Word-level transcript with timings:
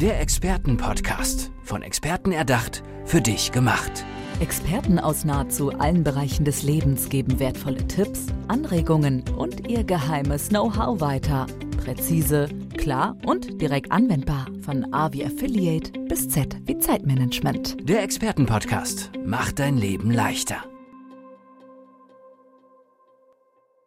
Der 0.00 0.20
Expertenpodcast. 0.20 1.50
Von 1.64 1.82
Experten 1.82 2.30
erdacht, 2.30 2.84
für 3.04 3.20
dich 3.20 3.50
gemacht. 3.50 4.04
Experten 4.38 5.00
aus 5.00 5.24
nahezu 5.24 5.72
allen 5.72 6.04
Bereichen 6.04 6.44
des 6.44 6.62
Lebens 6.62 7.08
geben 7.08 7.40
wertvolle 7.40 7.84
Tipps, 7.88 8.26
Anregungen 8.46 9.24
und 9.36 9.66
ihr 9.68 9.82
geheimes 9.82 10.50
Know-how 10.50 11.00
weiter. 11.00 11.48
Präzise, 11.82 12.48
klar 12.76 13.16
und 13.26 13.60
direkt 13.60 13.90
anwendbar. 13.90 14.46
Von 14.60 14.94
A 14.94 15.12
wie 15.12 15.24
Affiliate 15.24 15.90
bis 16.08 16.28
Z 16.28 16.56
wie 16.62 16.78
Zeitmanagement. 16.78 17.76
Der 17.88 18.04
Expertenpodcast 18.04 19.10
macht 19.24 19.58
dein 19.58 19.76
Leben 19.76 20.12
leichter. 20.12 20.62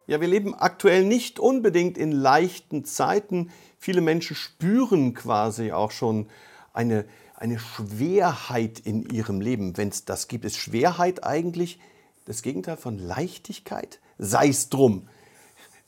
Ja, 0.06 0.20
wir 0.20 0.28
leben 0.28 0.54
aktuell 0.54 1.04
nicht 1.06 1.38
unbedingt 1.38 1.96
in 1.96 2.12
leichten 2.12 2.84
Zeiten. 2.84 3.50
Viele 3.82 4.00
Menschen 4.00 4.36
spüren 4.36 5.12
quasi 5.12 5.72
auch 5.72 5.90
schon 5.90 6.28
eine, 6.72 7.04
eine 7.34 7.58
Schwerheit 7.58 8.78
in 8.78 9.10
ihrem 9.10 9.40
Leben. 9.40 9.76
Wenn 9.76 9.88
es 9.88 10.04
das 10.04 10.28
gibt, 10.28 10.44
ist 10.44 10.56
Schwerheit 10.56 11.24
eigentlich 11.24 11.80
das 12.24 12.42
Gegenteil 12.42 12.76
von 12.76 12.96
Leichtigkeit? 12.96 13.98
Sei 14.18 14.50
es 14.50 14.68
drum. 14.68 15.08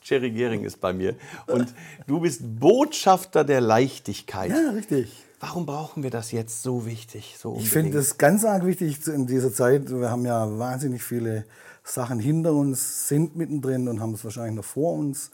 Jerry 0.03 0.31
Gehring 0.31 0.65
ist 0.65 0.81
bei 0.81 0.91
mir 0.91 1.15
und 1.47 1.73
du 2.05 2.19
bist 2.19 2.41
Botschafter 2.59 3.45
der 3.45 3.61
Leichtigkeit. 3.61 4.51
Ja, 4.51 4.71
richtig. 4.71 5.23
Warum 5.39 5.65
brauchen 5.65 6.03
wir 6.03 6.09
das 6.09 6.33
jetzt 6.33 6.63
so 6.63 6.85
wichtig? 6.85 7.37
So 7.39 7.55
ich 7.61 7.69
finde 7.69 7.97
es 7.99 8.17
ganz 8.17 8.43
arg 8.43 8.65
wichtig 8.65 9.07
in 9.07 9.25
dieser 9.25 9.53
Zeit. 9.53 9.89
Wir 9.89 10.11
haben 10.11 10.25
ja 10.25 10.59
wahnsinnig 10.59 11.01
viele 11.01 11.45
Sachen 11.85 12.19
hinter 12.19 12.51
uns, 12.51 13.07
sind 13.07 13.37
mittendrin 13.37 13.87
und 13.87 14.01
haben 14.01 14.15
es 14.15 14.25
wahrscheinlich 14.25 14.55
noch 14.55 14.65
vor 14.65 14.95
uns. 14.95 15.31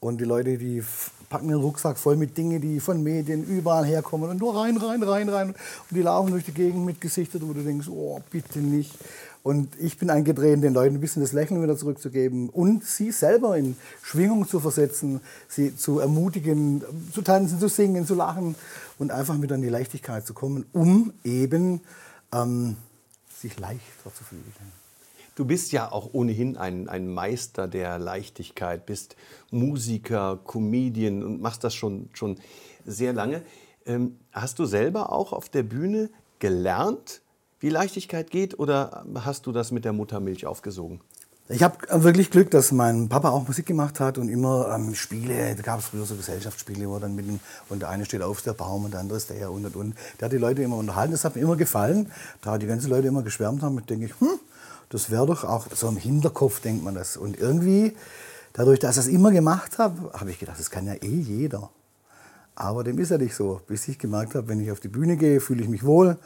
Und 0.00 0.22
die 0.22 0.24
Leute, 0.24 0.56
die 0.56 0.82
packen 1.28 1.48
den 1.48 1.58
Rucksack 1.58 1.98
voll 1.98 2.16
mit 2.16 2.36
Dingen, 2.36 2.60
die 2.60 2.80
von 2.80 3.02
Medien 3.02 3.44
überall 3.44 3.84
herkommen 3.84 4.30
und 4.30 4.40
nur 4.40 4.56
rein, 4.56 4.76
rein, 4.76 5.02
rein, 5.02 5.28
rein. 5.28 5.48
Und 5.48 5.56
die 5.90 6.02
laufen 6.02 6.30
durch 6.30 6.44
die 6.44 6.52
Gegend 6.52 6.84
mit 6.84 7.00
Gesichtern, 7.00 7.42
wo 7.46 7.52
du 7.52 7.62
denkst, 7.62 7.88
oh, 7.88 8.20
bitte 8.30 8.60
nicht. 8.60 8.94
Und 9.42 9.78
ich 9.80 9.98
bin 9.98 10.10
eingedreht, 10.10 10.62
den 10.62 10.74
Leuten 10.74 10.96
ein 10.96 11.00
bisschen 11.00 11.22
das 11.22 11.32
Lächeln 11.32 11.62
wieder 11.62 11.76
zurückzugeben 11.76 12.48
und 12.48 12.84
sie 12.84 13.12
selber 13.12 13.56
in 13.56 13.76
Schwingung 14.02 14.46
zu 14.48 14.60
versetzen, 14.60 15.20
sie 15.48 15.76
zu 15.76 16.00
ermutigen, 16.00 16.82
zu 17.12 17.22
tanzen, 17.22 17.58
zu 17.58 17.68
singen, 17.68 18.06
zu 18.06 18.14
lachen 18.14 18.56
und 18.98 19.10
einfach 19.10 19.40
wieder 19.40 19.54
in 19.54 19.62
die 19.62 19.68
Leichtigkeit 19.68 20.26
zu 20.26 20.34
kommen, 20.34 20.66
um 20.72 21.12
eben 21.24 21.80
ähm, 22.32 22.76
sich 23.40 23.58
leichter 23.58 24.12
zu 24.12 24.24
fühlen. 24.24 24.42
Du 25.38 25.44
bist 25.44 25.70
ja 25.70 25.92
auch 25.92 26.14
ohnehin 26.14 26.56
ein, 26.56 26.88
ein 26.88 27.06
Meister 27.06 27.68
der 27.68 28.00
Leichtigkeit, 28.00 28.86
bist 28.86 29.14
Musiker, 29.52 30.40
Comedian 30.42 31.22
und 31.22 31.40
machst 31.40 31.62
das 31.62 31.76
schon, 31.76 32.10
schon 32.12 32.40
sehr 32.84 33.12
lange. 33.12 33.42
Ähm, 33.86 34.18
hast 34.32 34.58
du 34.58 34.64
selber 34.64 35.12
auch 35.12 35.32
auf 35.32 35.48
der 35.48 35.62
Bühne 35.62 36.10
gelernt, 36.40 37.22
wie 37.60 37.68
Leichtigkeit 37.68 38.32
geht 38.32 38.58
oder 38.58 39.06
hast 39.14 39.46
du 39.46 39.52
das 39.52 39.70
mit 39.70 39.84
der 39.84 39.92
Muttermilch 39.92 40.44
aufgesogen? 40.44 41.02
Ich 41.50 41.62
habe 41.62 41.76
wirklich 42.02 42.32
Glück, 42.32 42.50
dass 42.50 42.72
mein 42.72 43.08
Papa 43.08 43.30
auch 43.30 43.46
Musik 43.46 43.64
gemacht 43.64 44.00
hat 44.00 44.18
und 44.18 44.28
immer 44.28 44.74
ähm, 44.74 44.96
Spiele, 44.96 45.54
da 45.54 45.62
gab 45.62 45.78
es 45.78 45.86
früher 45.86 46.04
so 46.04 46.16
Gesellschaftsspiele, 46.16 46.88
wo 46.88 46.98
dann 46.98 47.14
mit 47.14 47.28
dem, 47.28 47.38
und 47.68 47.80
der 47.80 47.90
eine 47.90 48.04
steht 48.04 48.22
auf 48.22 48.42
der 48.42 48.54
Baum 48.54 48.86
und 48.86 48.90
der 48.92 49.00
andere 49.00 49.16
ist 49.16 49.30
der 49.30 49.52
und 49.52 49.64
und 49.64 49.76
und. 49.76 49.94
Der 50.18 50.26
hat 50.26 50.32
die 50.32 50.38
Leute 50.38 50.62
immer 50.62 50.76
unterhalten, 50.76 51.12
das 51.12 51.24
hat 51.24 51.36
mir 51.36 51.42
immer 51.42 51.56
gefallen. 51.56 52.10
Da 52.42 52.58
die 52.58 52.66
ganzen 52.66 52.90
Leute 52.90 53.06
immer 53.06 53.22
geschwärmt 53.22 53.62
haben, 53.62 53.80
denke 53.86 54.06
ich, 54.06 54.20
hm, 54.20 54.40
das 54.88 55.10
wäre 55.10 55.26
doch 55.26 55.44
auch 55.44 55.66
so 55.74 55.88
im 55.88 55.96
Hinterkopf, 55.96 56.60
denkt 56.60 56.82
man 56.84 56.94
das. 56.94 57.16
Und 57.16 57.38
irgendwie, 57.38 57.94
dadurch, 58.52 58.78
dass 58.78 58.96
ich 58.96 59.04
das 59.04 59.06
immer 59.06 59.30
gemacht 59.30 59.78
habe, 59.78 60.12
habe 60.12 60.30
ich 60.30 60.38
gedacht, 60.38 60.58
das 60.58 60.70
kann 60.70 60.86
ja 60.86 60.94
eh 60.94 61.20
jeder. 61.20 61.70
Aber 62.54 62.82
dem 62.82 62.98
ist 62.98 63.10
ja 63.10 63.18
nicht 63.18 63.34
so. 63.34 63.60
Bis 63.66 63.86
ich 63.86 63.98
gemerkt 63.98 64.34
habe, 64.34 64.48
wenn 64.48 64.60
ich 64.60 64.72
auf 64.72 64.80
die 64.80 64.88
Bühne 64.88 65.16
gehe, 65.16 65.40
fühle 65.40 65.62
ich 65.62 65.68
mich 65.68 65.84
wohl. 65.84 66.18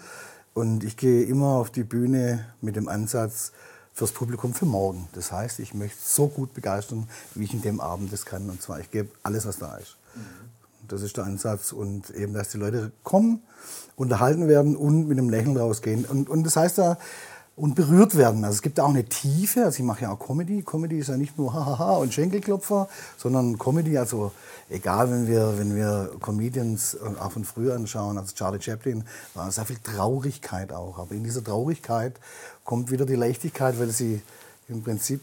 Und 0.54 0.84
ich 0.84 0.96
gehe 0.96 1.24
immer 1.24 1.56
auf 1.56 1.70
die 1.70 1.84
Bühne 1.84 2.46
mit 2.60 2.76
dem 2.76 2.88
Ansatz 2.88 3.52
fürs 3.92 4.12
Publikum 4.12 4.54
für 4.54 4.64
morgen. 4.64 5.08
Das 5.12 5.32
heißt, 5.32 5.58
ich 5.58 5.74
möchte 5.74 5.98
so 6.02 6.28
gut 6.28 6.54
begeistern, 6.54 7.08
wie 7.34 7.44
ich 7.44 7.52
in 7.52 7.62
dem 7.62 7.80
Abend 7.80 8.12
das 8.12 8.24
kann. 8.24 8.48
Und 8.48 8.62
zwar, 8.62 8.80
ich 8.80 8.90
gebe 8.90 9.10
alles, 9.22 9.44
was 9.44 9.58
da 9.58 9.76
ist. 9.76 9.96
Mhm. 10.14 10.52
Das 10.88 11.02
ist 11.02 11.16
der 11.16 11.24
Ansatz. 11.24 11.72
Und 11.72 12.10
eben, 12.10 12.32
dass 12.32 12.48
die 12.48 12.58
Leute 12.58 12.92
kommen, 13.02 13.42
unterhalten 13.96 14.48
werden 14.48 14.76
und 14.76 15.08
mit 15.08 15.18
einem 15.18 15.28
Lächeln 15.30 15.56
rausgehen. 15.56 16.04
Und, 16.04 16.30
und 16.30 16.44
das 16.44 16.56
heißt 16.56 16.78
da, 16.78 16.98
und 17.54 17.74
berührt 17.74 18.16
werden. 18.16 18.44
Also 18.44 18.56
es 18.56 18.62
gibt 18.62 18.80
auch 18.80 18.88
eine 18.88 19.04
Tiefe, 19.04 19.64
also 19.64 19.78
ich 19.78 19.84
mache 19.84 20.02
ja 20.02 20.12
auch 20.12 20.18
Comedy. 20.18 20.62
Comedy 20.62 20.98
ist 20.98 21.08
ja 21.08 21.16
nicht 21.16 21.36
nur 21.36 21.52
Hahaha 21.52 21.96
und 21.96 22.14
Schenkelklopfer, 22.14 22.88
sondern 23.18 23.58
Comedy, 23.58 23.98
also 23.98 24.32
egal, 24.70 25.10
wenn 25.10 25.26
wir, 25.26 25.58
wenn 25.58 25.76
wir 25.76 26.10
Comedians 26.20 26.94
äh, 26.94 27.20
auch 27.20 27.32
von 27.32 27.44
früher 27.44 27.74
anschauen, 27.74 28.16
also 28.16 28.34
Charlie 28.34 28.60
Chaplin, 28.60 29.04
war 29.34 29.50
sehr 29.52 29.66
viel 29.66 29.78
Traurigkeit 29.82 30.72
auch. 30.72 30.98
Aber 30.98 31.14
in 31.14 31.24
dieser 31.24 31.44
Traurigkeit 31.44 32.14
kommt 32.64 32.90
wieder 32.90 33.04
die 33.04 33.16
Leichtigkeit, 33.16 33.78
weil 33.78 33.90
sie 33.90 34.22
im 34.68 34.82
Prinzip 34.82 35.20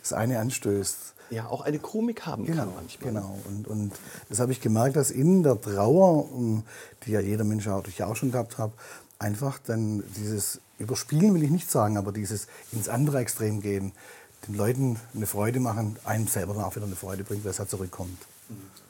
das 0.00 0.12
eine 0.12 0.40
anstößt. 0.40 0.96
Ja, 1.32 1.46
auch 1.46 1.62
eine 1.62 1.78
Komik 1.78 2.26
haben 2.26 2.44
genau, 2.44 2.64
kann 2.64 2.74
manchmal. 2.74 3.12
Genau, 3.12 3.38
und, 3.48 3.66
und 3.66 3.92
das 4.28 4.38
habe 4.38 4.52
ich 4.52 4.60
gemerkt, 4.60 4.96
dass 4.96 5.10
in 5.10 5.42
der 5.42 5.58
Trauer, 5.58 6.28
ähm, 6.36 6.62
die 7.06 7.12
ja 7.12 7.20
jeder 7.20 7.44
Mensch 7.44 7.66
auch, 7.68 7.86
ich 7.88 8.02
auch 8.02 8.16
schon 8.16 8.32
gehabt 8.32 8.58
habe, 8.58 8.72
einfach 9.18 9.58
dann 9.58 10.04
dieses 10.16 10.60
Überspielen 10.78 11.32
will 11.34 11.42
ich 11.42 11.50
nicht 11.50 11.70
sagen, 11.70 11.96
aber 11.96 12.12
dieses 12.12 12.48
ins 12.72 12.88
andere 12.88 13.18
Extrem 13.18 13.60
gehen, 13.62 13.92
den 14.46 14.56
Leuten 14.56 14.98
eine 15.14 15.26
Freude 15.26 15.60
machen, 15.60 15.96
einem 16.04 16.26
selber 16.26 16.52
dann 16.52 16.64
auch 16.64 16.76
wieder 16.76 16.86
eine 16.86 16.96
Freude 16.96 17.24
bringt, 17.24 17.44
weil 17.44 17.52
es 17.52 17.58
halt 17.58 17.70
zurückkommt. 17.70 18.18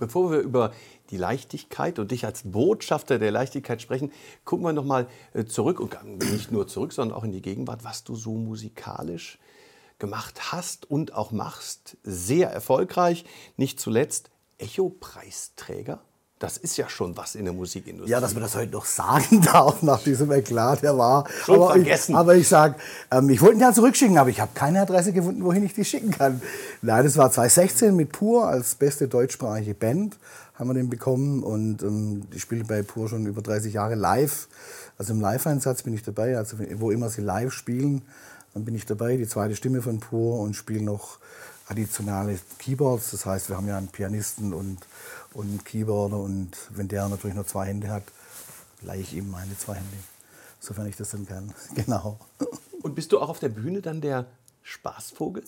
Bevor 0.01 0.33
wir 0.33 0.41
über 0.41 0.73
die 1.11 1.19
Leichtigkeit 1.19 1.99
und 1.99 2.11
dich 2.11 2.25
als 2.25 2.43
Botschafter 2.45 3.19
der 3.21 3.31
Leichtigkeit 3.31 3.81
sprechen, 3.81 4.11
gucken 4.45 4.65
wir 4.65 4.73
noch 4.73 4.85
mal 4.85 5.07
äh, 5.35 5.45
zurück 5.45 5.79
und 5.79 5.95
nicht 6.33 6.51
nur 6.51 6.67
zurück, 6.67 6.93
sondern 6.93 7.17
auch 7.17 7.23
in 7.23 7.31
die 7.33 7.43
Gegenwart, 7.43 7.85
was 7.85 8.03
du 8.03 8.17
so 8.17 8.33
musikalisch 8.33 9.39
gemacht 10.03 10.53
hast 10.53 10.91
und 10.91 11.15
auch 11.15 11.31
machst. 11.31 11.97
Sehr 12.03 12.51
erfolgreich, 12.51 13.25
nicht 13.57 13.79
zuletzt 13.79 14.31
Echo-Preisträger. 14.59 16.01
Das 16.41 16.57
ist 16.57 16.77
ja 16.77 16.89
schon 16.89 17.17
was 17.17 17.37
in 17.37 17.45
der 17.45 17.55
Musikindustrie. 17.55 18.11
Ja, 18.11 18.21
dass 18.21 18.35
man 18.35 18.43
das 18.43 18.57
heute 18.57 18.73
noch 18.73 18.85
sagen 18.85 19.43
darf 19.53 19.81
nach 19.83 20.03
diesem 20.03 20.33
Eklat, 20.33 20.83
der 20.83 20.99
war. 20.99 21.25
Schon 21.45 21.55
aber 21.55 21.71
vergessen. 21.71 22.13
Ich, 22.13 22.19
aber 22.19 22.35
ich 22.35 22.49
sage, 22.49 22.75
ähm, 23.13 23.31
ich 23.31 23.41
wollte 23.41 23.55
ihn 23.55 23.61
ja 23.61 23.73
zurückschicken, 23.73 24.19
aber 24.19 24.29
ich 24.29 24.41
habe 24.41 24.51
keine 24.55 24.81
Adresse 24.81 25.13
gefunden, 25.13 25.45
wohin 25.45 25.65
ich 25.65 25.73
die 25.73 25.85
schicken 25.85 26.11
kann. 26.11 26.43
Nein, 26.83 27.05
das 27.05 27.17
war 27.17 27.31
2016 27.31 27.95
mit 27.95 28.11
Pur 28.11 28.49
als 28.49 28.75
beste 28.75 29.07
deutschsprachige 29.07 29.75
Band 29.75 30.19
haben 30.55 30.69
wir 30.69 30.75
den 30.75 30.91
bekommen 30.91 31.43
und 31.43 31.83
ähm, 31.83 32.23
ich 32.35 32.43
spiele 32.43 32.65
bei 32.65 32.83
Pur 32.83 33.09
schon 33.09 33.27
über 33.27 33.41
30 33.41 33.73
Jahre 33.73 33.95
live. 33.95 34.49
Also 34.99 35.15
im 35.15 35.21
Live-Einsatz 35.21 35.83
bin 35.83 35.95
ich 35.95 36.03
dabei, 36.03 36.37
also 36.37 36.59
wo 36.75 36.91
immer 36.91 37.09
sie 37.09 37.23
live 37.23 37.53
spielen, 37.53 38.03
dann 38.55 38.65
bin 38.65 38.75
ich 38.75 38.87
dabei, 38.87 39.17
die 39.17 39.27
zweite 39.27 39.57
Stimme 39.57 39.83
von 39.83 40.01
Pur 40.01 40.41
und 40.41 40.55
spiele 40.55 40.83
noch 40.83 41.19
additionale 41.69 42.39
Keyboards. 42.59 43.13
Das 43.13 43.25
heißt, 43.25 43.49
wir 43.49 43.57
haben 43.57 43.69
ja 43.69 43.79
einen 43.79 43.89
Pianisten 43.89 44.53
und 44.53 44.79
und 45.35 45.49
einen 45.49 45.65
Keyboarder. 45.65 46.19
Und 46.19 46.51
wenn 46.71 46.89
der 46.89 47.09
natürlich 47.09 47.35
nur 47.35 47.47
zwei 47.47 47.67
Hände 47.67 47.89
hat, 47.89 48.05
leihe 48.83 49.01
ich 49.01 49.15
ihm 49.15 49.31
meine 49.31 49.57
zwei 49.57 49.75
Hände. 49.75 49.97
Sofern 50.61 50.87
ich 50.87 50.97
das 50.97 51.11
dann 51.11 51.27
kann. 51.27 51.53
Genau. 51.75 52.19
Und 52.83 52.95
bist 52.97 53.13
du 53.13 53.21
auch 53.21 53.29
auf 53.29 53.39
der 53.39 53.49
Bühne 53.49 53.81
dann 53.81 54.01
der 54.01 54.27
Spaßvogel? 54.63 55.43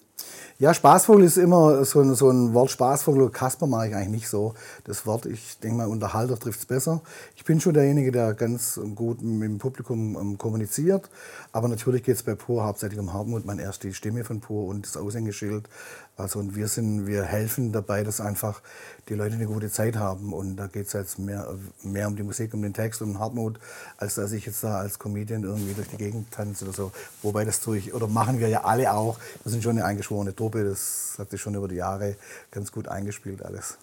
Ja, 0.59 0.75
Spaßvogel 0.75 1.25
ist 1.25 1.37
immer 1.37 1.85
so 1.85 2.01
ein, 2.01 2.15
so 2.15 2.31
ein 2.31 2.53
Wort. 2.53 2.71
Spaßvogel, 2.71 3.31
Kasper 3.31 3.67
mag 3.67 3.89
ich 3.89 3.95
eigentlich 3.95 4.09
nicht 4.09 4.29
so. 4.29 4.55
Das 4.85 5.07
Wort, 5.07 5.27
ich 5.27 5.59
denke 5.61 5.79
mal, 5.79 5.89
Unterhalter 5.89 6.39
trifft 6.39 6.61
es 6.61 6.67
besser. 6.67 7.03
Ich 7.37 7.45
bin 7.45 7.61
schon 7.61 7.75
derjenige, 7.75 8.11
der 8.13 8.35
ganz 8.35 8.81
gut 8.95 9.23
mit 9.23 9.49
dem 9.49 9.59
Publikum 9.59 10.17
um, 10.17 10.39
kommuniziert. 10.39 11.11
Aber 11.53 11.69
natürlich 11.69 12.03
geht 12.03 12.17
es 12.17 12.23
bei 12.23 12.35
Pur 12.35 12.65
hauptsächlich 12.65 12.99
um 12.99 13.13
Hartmut, 13.13 13.45
meine 13.45 13.63
erste 13.63 13.93
Stimme 13.93 14.25
von 14.25 14.41
Pur 14.41 14.67
und 14.67 14.87
das 14.87 14.97
Aushängeschild. 14.97 15.69
Also 16.17 16.39
und 16.39 16.55
wir 16.55 16.69
sind, 16.69 17.09
wir 17.09 17.25
helfen 17.25 17.73
dabei, 17.73 18.05
dass 18.05 18.21
einfach 18.21 18.63
die 19.09 19.15
Leute 19.15 19.35
eine 19.35 19.47
gute 19.47 19.69
Zeit 19.71 19.97
haben. 19.97 20.33
Und 20.33 20.57
da 20.57 20.69
geht 20.69 20.87
es 20.87 20.93
jetzt 20.93 21.19
mehr, 21.19 21.53
mehr 21.83 22.07
um 22.07 22.15
die 22.15 22.23
Musik, 22.23 22.55
um 22.55 22.63
den 22.63 22.73
Text, 22.73 23.03
um 23.03 23.19
Hartmut, 23.19 23.59
als 23.97 24.15
dass 24.15 24.31
ich 24.33 24.47
jetzt 24.47 24.63
da 24.63 24.79
als 24.79 24.99
Comedian 24.99 25.43
irgendwie 25.43 25.75
durch 25.75 25.89
die 25.89 25.97
Gegend 25.97 26.31
tanze 26.31 26.67
oder 26.67 26.75
so. 26.75 26.93
Wobei 27.23 27.45
das 27.45 27.61
durch, 27.61 27.93
oder 27.93 28.07
machen 28.07 28.39
wir 28.39 28.49
ja 28.49 28.63
alle 28.63 28.93
auch. 28.93 29.19
Wir 29.43 29.51
sind 29.51 29.63
schon 29.65 29.73
eine 29.73 29.85
eingeschworene 29.85 30.35
Truppe, 30.37 30.63
das 30.63 31.17
hat 31.19 31.31
sich 31.31 31.41
schon 31.41 31.57
über 31.57 31.67
die 31.67 31.77
Jahre 31.77 32.17
ganz 32.53 32.71
gut 32.71 32.87
eingespielt 32.87 33.45
alles. 33.45 33.77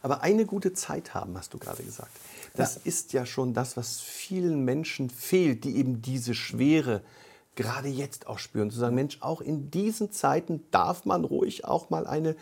Aber 0.00 0.22
eine 0.22 0.46
gute 0.46 0.72
Zeit 0.72 1.14
haben, 1.14 1.36
hast 1.36 1.52
du 1.52 1.58
gerade 1.58 1.82
gesagt. 1.82 2.10
Das 2.54 2.76
ja. 2.76 2.80
ist 2.84 3.12
ja 3.12 3.26
schon 3.26 3.52
das, 3.52 3.76
was 3.76 4.00
vielen 4.00 4.64
Menschen 4.64 5.10
fehlt, 5.10 5.64
die 5.64 5.76
eben 5.76 6.02
diese 6.02 6.34
Schwere 6.34 7.02
gerade 7.56 7.88
jetzt 7.88 8.26
auch 8.26 8.38
spüren. 8.38 8.70
Zu 8.70 8.78
sagen, 8.78 8.94
Mensch, 8.94 9.18
auch 9.20 9.40
in 9.40 9.70
diesen 9.70 10.12
Zeiten 10.12 10.64
darf 10.70 11.04
man 11.04 11.24
ruhig 11.24 11.64
auch 11.64 11.90
mal 11.90 12.06
eine 12.06 12.36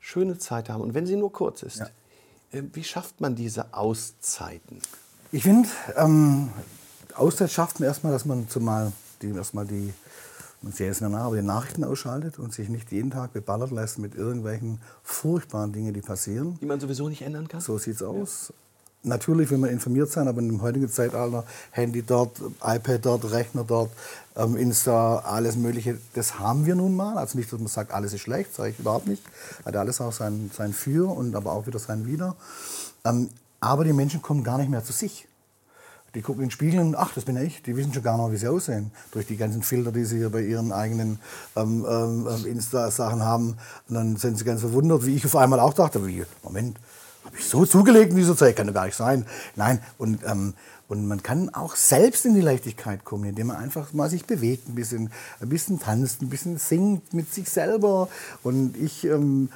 schöne 0.00 0.38
Zeit 0.38 0.68
haben. 0.68 0.82
Und 0.82 0.94
wenn 0.94 1.06
sie 1.06 1.16
nur 1.16 1.32
kurz 1.32 1.62
ist. 1.62 1.78
Ja. 1.78 1.88
Äh, 2.52 2.62
wie 2.72 2.84
schafft 2.84 3.20
man 3.20 3.34
diese 3.34 3.74
Auszeiten? 3.74 4.80
Ich 5.32 5.42
finde, 5.42 5.68
ähm, 5.96 6.50
Auszeit 7.14 7.50
schafft 7.50 7.80
man 7.80 7.88
erstmal, 7.88 8.12
dass 8.12 8.24
man 8.24 8.48
zumal 8.48 8.92
die, 9.22 9.30
erstmal 9.30 9.66
die, 9.66 9.92
man 10.62 10.72
sieht 10.72 10.88
es 10.88 11.00
nach, 11.00 11.12
aber 11.12 11.36
die 11.36 11.42
Nachrichten 11.42 11.84
ausschaltet 11.84 12.38
und 12.38 12.52
sich 12.52 12.68
nicht 12.68 12.92
jeden 12.92 13.10
Tag 13.10 13.32
beballert 13.32 13.70
lässt 13.70 13.98
mit 13.98 14.14
irgendwelchen 14.14 14.80
furchtbaren 15.02 15.72
Dingen, 15.72 15.92
die 15.92 16.00
passieren. 16.00 16.58
Die 16.60 16.66
man 16.66 16.80
sowieso 16.80 17.08
nicht 17.08 17.22
ändern 17.22 17.48
kann? 17.48 17.60
So 17.60 17.78
sieht 17.78 17.96
es 17.96 18.02
aus. 18.02 18.48
Ja 18.50 18.65
natürlich 19.06 19.50
will 19.50 19.58
man 19.58 19.70
informiert 19.70 20.10
sein, 20.10 20.28
aber 20.28 20.40
im 20.40 20.60
heutigen 20.62 20.90
Zeitalter 20.90 21.44
Handy 21.70 22.02
dort, 22.02 22.40
iPad 22.62 23.04
dort, 23.04 23.30
Rechner 23.30 23.64
dort, 23.64 23.90
ähm, 24.36 24.56
Insta, 24.56 25.18
alles 25.20 25.56
Mögliche, 25.56 25.98
das 26.14 26.38
haben 26.38 26.66
wir 26.66 26.74
nun 26.74 26.94
mal. 26.94 27.16
Also 27.16 27.38
nicht, 27.38 27.52
dass 27.52 27.58
man 27.58 27.68
sagt, 27.68 27.92
alles 27.92 28.12
ist 28.12 28.20
schlecht, 28.20 28.54
sage 28.54 28.70
ich 28.70 28.78
überhaupt 28.78 29.06
nicht. 29.06 29.22
Hat 29.64 29.76
alles 29.76 30.00
auch 30.00 30.12
sein, 30.12 30.50
sein 30.54 30.72
Für 30.72 31.10
und 31.10 31.34
aber 31.34 31.52
auch 31.52 31.66
wieder 31.66 31.78
sein 31.78 32.06
Wider. 32.06 32.36
Ähm, 33.04 33.30
aber 33.60 33.84
die 33.84 33.92
Menschen 33.92 34.22
kommen 34.22 34.44
gar 34.44 34.58
nicht 34.58 34.70
mehr 34.70 34.84
zu 34.84 34.92
sich. 34.92 35.26
Die 36.14 36.22
gucken 36.22 36.42
in 36.42 36.48
den 36.48 36.52
Spiegel 36.52 36.80
und 36.80 36.94
ach, 36.94 37.12
das 37.14 37.26
bin 37.26 37.36
ich. 37.36 37.62
Die 37.62 37.76
wissen 37.76 37.92
schon 37.92 38.02
gar 38.02 38.16
nicht, 38.16 38.32
wie 38.32 38.38
sie 38.38 38.48
aussehen. 38.48 38.90
Durch 39.10 39.26
die 39.26 39.36
ganzen 39.36 39.62
Filter, 39.62 39.92
die 39.92 40.04
sie 40.04 40.16
hier 40.16 40.30
bei 40.30 40.40
ihren 40.40 40.72
eigenen 40.72 41.18
ähm, 41.56 41.84
ähm, 41.86 42.26
Insta-Sachen 42.46 43.22
haben. 43.22 43.58
Und 43.88 43.94
dann 43.94 44.16
sind 44.16 44.38
sie 44.38 44.44
ganz 44.44 44.62
verwundert, 44.62 45.04
wie 45.04 45.14
ich 45.14 45.26
auf 45.26 45.36
einmal 45.36 45.60
auch 45.60 45.74
dachte, 45.74 46.06
wie, 46.06 46.24
Moment, 46.42 46.78
habe 47.26 47.36
ich 47.38 47.44
so 47.44 47.66
zugelegt 47.66 48.10
in 48.12 48.16
dieser 48.16 48.36
Zeit? 48.36 48.56
Kann 48.56 48.66
doch 48.66 48.74
gar 48.74 48.86
nicht 48.86 48.96
sein. 48.96 49.26
Nein, 49.56 49.80
und, 49.98 50.20
ähm, 50.24 50.54
und 50.88 51.06
man 51.06 51.22
kann 51.22 51.50
auch 51.50 51.74
selbst 51.74 52.24
in 52.24 52.34
die 52.34 52.40
Leichtigkeit 52.40 53.04
kommen, 53.04 53.24
indem 53.24 53.48
man 53.48 53.56
einfach 53.56 53.92
mal 53.92 54.08
sich 54.08 54.24
bewegt, 54.24 54.68
ein 54.68 54.74
bisschen, 54.74 55.10
ein 55.40 55.48
bisschen 55.48 55.80
tanzt, 55.80 56.22
ein 56.22 56.30
bisschen 56.30 56.58
singt 56.58 57.12
mit 57.12 57.32
sich 57.34 57.50
selber. 57.50 58.08
Und 58.42 58.76
ich 58.76 59.04
ähm, 59.04 59.50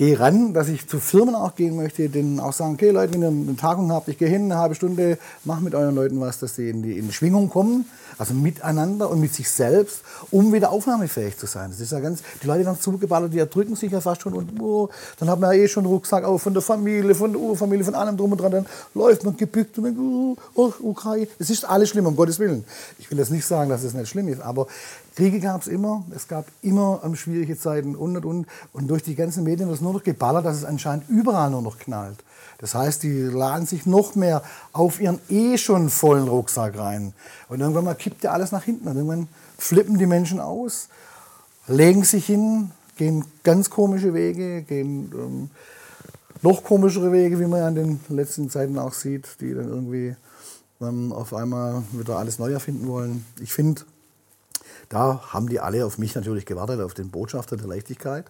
gehe 0.00 0.18
ran, 0.18 0.54
dass 0.54 0.68
ich 0.70 0.88
zu 0.88 0.98
Firmen 0.98 1.34
auch 1.34 1.54
gehen 1.54 1.76
möchte, 1.76 2.08
denen 2.08 2.40
auch 2.40 2.54
sagen, 2.54 2.72
okay 2.72 2.88
Leute, 2.88 3.12
wenn 3.12 3.20
ihr 3.20 3.28
eine 3.28 3.56
Tagung 3.56 3.92
habt, 3.92 4.08
ich 4.08 4.16
gehe 4.16 4.28
hin, 4.28 4.44
eine 4.44 4.56
halbe 4.56 4.74
Stunde, 4.74 5.18
mach 5.44 5.60
mit 5.60 5.74
euren 5.74 5.94
Leuten 5.94 6.18
was, 6.22 6.38
dass 6.38 6.54
sie 6.54 6.70
in 6.70 6.82
die, 6.82 6.96
in 6.96 7.12
Schwingung 7.12 7.50
kommen, 7.50 7.84
also 8.16 8.32
miteinander 8.32 9.10
und 9.10 9.20
mit 9.20 9.34
sich 9.34 9.50
selbst, 9.50 10.00
um 10.30 10.54
wieder 10.54 10.70
aufnahmefähig 10.70 11.36
zu 11.36 11.44
sein. 11.44 11.68
Das 11.68 11.80
ist 11.80 11.92
ja 11.92 12.00
ganz, 12.00 12.22
die 12.42 12.46
Leute 12.46 12.64
werden 12.64 12.80
zugeballert, 12.80 13.34
die 13.34 13.40
erdrücken 13.40 13.76
sich 13.76 13.92
ja 13.92 14.00
fast 14.00 14.22
schon 14.22 14.32
und 14.32 14.58
oh, 14.58 14.88
dann 15.18 15.28
hat 15.28 15.38
man 15.38 15.52
ja 15.54 15.64
eh 15.64 15.68
schon 15.68 15.84
einen 15.84 15.92
Rucksack 15.92 16.24
auf 16.24 16.40
von 16.40 16.54
der 16.54 16.62
Familie, 16.62 17.14
von 17.14 17.32
der 17.32 17.42
Urfamilie, 17.42 17.84
von 17.84 17.94
allem 17.94 18.16
drum 18.16 18.32
und 18.32 18.40
dran, 18.40 18.52
dann 18.52 18.66
läuft 18.94 19.22
man 19.24 19.36
gebückt 19.36 19.76
und 19.76 19.84
denkt, 19.84 20.00
oh, 20.00 20.34
oh, 20.54 20.72
Ukraine, 20.80 21.28
es 21.38 21.50
ist 21.50 21.66
alles 21.66 21.90
schlimm, 21.90 22.06
um 22.06 22.16
Gottes 22.16 22.38
Willen. 22.38 22.64
Ich 22.98 23.10
will 23.10 23.18
jetzt 23.18 23.30
nicht 23.30 23.44
sagen, 23.44 23.68
dass 23.68 23.82
es 23.82 23.92
nicht 23.92 24.08
schlimm 24.08 24.28
ist, 24.28 24.40
aber 24.40 24.66
Kriege 25.16 25.40
gab 25.40 25.62
es 25.62 25.66
immer, 25.66 26.04
es 26.14 26.28
gab 26.28 26.46
immer 26.62 27.00
ähm, 27.04 27.16
schwierige 27.16 27.58
Zeiten 27.58 27.96
und 27.96 28.16
und 28.16 28.24
und. 28.24 28.46
Und 28.72 28.88
durch 28.88 29.02
die 29.02 29.14
ganzen 29.14 29.44
Medien 29.44 29.68
wird 29.68 29.78
es 29.78 29.82
nur 29.82 29.92
noch 29.92 30.02
geballert, 30.02 30.44
dass 30.44 30.56
es 30.56 30.64
anscheinend 30.64 31.08
überall 31.08 31.50
nur 31.50 31.62
noch 31.62 31.78
knallt. 31.78 32.22
Das 32.58 32.74
heißt, 32.74 33.02
die 33.02 33.22
laden 33.22 33.66
sich 33.66 33.86
noch 33.86 34.14
mehr 34.14 34.42
auf 34.72 35.00
ihren 35.00 35.18
eh 35.28 35.56
schon 35.56 35.88
vollen 35.88 36.28
Rucksack 36.28 36.78
rein. 36.78 37.14
Und 37.48 37.60
irgendwann 37.60 37.84
mal 37.84 37.94
kippt 37.94 38.22
ja 38.22 38.32
alles 38.32 38.52
nach 38.52 38.64
hinten. 38.64 38.86
Und 38.86 38.96
irgendwann 38.96 39.28
flippen 39.58 39.98
die 39.98 40.06
Menschen 40.06 40.40
aus, 40.40 40.88
legen 41.66 42.04
sich 42.04 42.26
hin, 42.26 42.70
gehen 42.96 43.24
ganz 43.42 43.70
komische 43.70 44.14
Wege, 44.14 44.62
gehen 44.62 45.10
ähm, 45.14 45.50
noch 46.42 46.62
komischere 46.62 47.12
Wege, 47.12 47.40
wie 47.40 47.46
man 47.46 47.60
ja 47.60 47.68
in 47.68 47.74
den 47.74 48.00
letzten 48.08 48.50
Zeiten 48.50 48.78
auch 48.78 48.92
sieht, 48.92 49.40
die 49.40 49.54
dann 49.54 49.68
irgendwie 49.68 50.14
ähm, 50.80 51.12
auf 51.12 51.34
einmal 51.34 51.82
wieder 51.92 52.18
alles 52.18 52.38
neu 52.38 52.52
erfinden 52.52 52.88
wollen. 52.88 53.24
Ich 53.40 53.52
finde, 53.52 53.82
da 54.90 55.22
haben 55.32 55.48
die 55.48 55.60
alle 55.60 55.86
auf 55.86 55.96
mich 55.96 56.14
natürlich 56.14 56.44
gewartet, 56.44 56.80
auf 56.80 56.92
den 56.92 57.10
Botschafter 57.10 57.56
der 57.56 57.68
Leichtigkeit, 57.68 58.26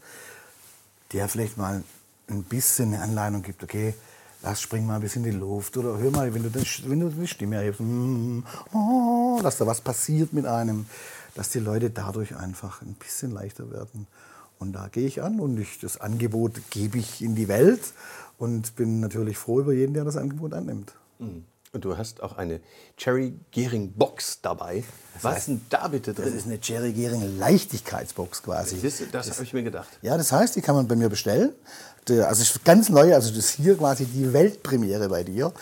der 1.12 1.28
vielleicht 1.28 1.56
mal 1.56 1.82
ein 2.28 2.44
bisschen 2.44 2.94
eine 2.94 3.02
Anleitung 3.02 3.42
gibt, 3.42 3.64
okay, 3.64 3.94
lass 4.42 4.60
spring 4.60 4.86
mal 4.86 4.96
ein 4.96 5.00
bisschen 5.00 5.24
in 5.24 5.32
die 5.32 5.36
Luft 5.38 5.76
oder 5.76 5.98
hör 5.98 6.10
mal, 6.10 6.32
wenn 6.32 6.42
du, 6.42 6.50
das, 6.50 6.82
wenn 6.84 7.00
du 7.00 7.08
die 7.08 7.26
Stimme 7.26 7.56
erhebst, 7.56 7.80
mm, 7.80 8.40
oh, 8.72 9.40
dass 9.42 9.58
da 9.58 9.66
was 9.66 9.80
passiert 9.80 10.32
mit 10.32 10.46
einem, 10.46 10.86
dass 11.34 11.50
die 11.50 11.58
Leute 11.58 11.90
dadurch 11.90 12.36
einfach 12.36 12.82
ein 12.82 12.94
bisschen 12.94 13.32
leichter 13.32 13.70
werden. 13.70 14.06
Und 14.58 14.74
da 14.74 14.88
gehe 14.88 15.06
ich 15.06 15.22
an 15.22 15.40
und 15.40 15.58
ich, 15.58 15.78
das 15.78 15.98
Angebot 15.98 16.60
gebe 16.70 16.98
ich 16.98 17.22
in 17.22 17.34
die 17.34 17.48
Welt 17.48 17.94
und 18.38 18.76
bin 18.76 19.00
natürlich 19.00 19.38
froh 19.38 19.60
über 19.60 19.72
jeden, 19.72 19.94
der 19.94 20.04
das 20.04 20.16
Angebot 20.16 20.52
annimmt. 20.52 20.92
Mhm. 21.18 21.44
Und 21.72 21.84
du 21.84 21.96
hast 21.96 22.20
auch 22.20 22.36
eine 22.36 22.60
Cherry 22.96 23.32
Gering 23.52 23.92
Box 23.92 24.40
dabei. 24.42 24.82
Das 25.14 25.22
Was 25.24 25.38
ist 25.38 25.48
denn 25.48 25.60
da 25.70 25.86
bitte 25.86 26.12
drin? 26.14 26.24
Das 26.24 26.34
ist 26.34 26.46
eine 26.46 26.58
Cherry 26.58 26.92
Gering 26.92 27.38
Leichtigkeitsbox 27.38 28.42
quasi. 28.42 28.80
Das, 28.82 28.98
das, 29.12 29.26
das 29.26 29.36
habe 29.36 29.44
ich 29.44 29.52
mir 29.52 29.62
gedacht. 29.62 29.88
Ja, 30.02 30.16
das 30.16 30.32
heißt, 30.32 30.56
die 30.56 30.62
kann 30.62 30.74
man 30.74 30.88
bei 30.88 30.96
mir 30.96 31.08
bestellen. 31.08 31.52
Also 32.08 32.42
ist 32.42 32.64
ganz 32.64 32.88
neu, 32.88 33.14
also 33.14 33.28
das 33.28 33.38
ist 33.38 33.50
hier 33.50 33.76
quasi 33.76 34.04
die 34.04 34.32
Weltpremiere 34.32 35.08
bei 35.08 35.22
dir, 35.22 35.52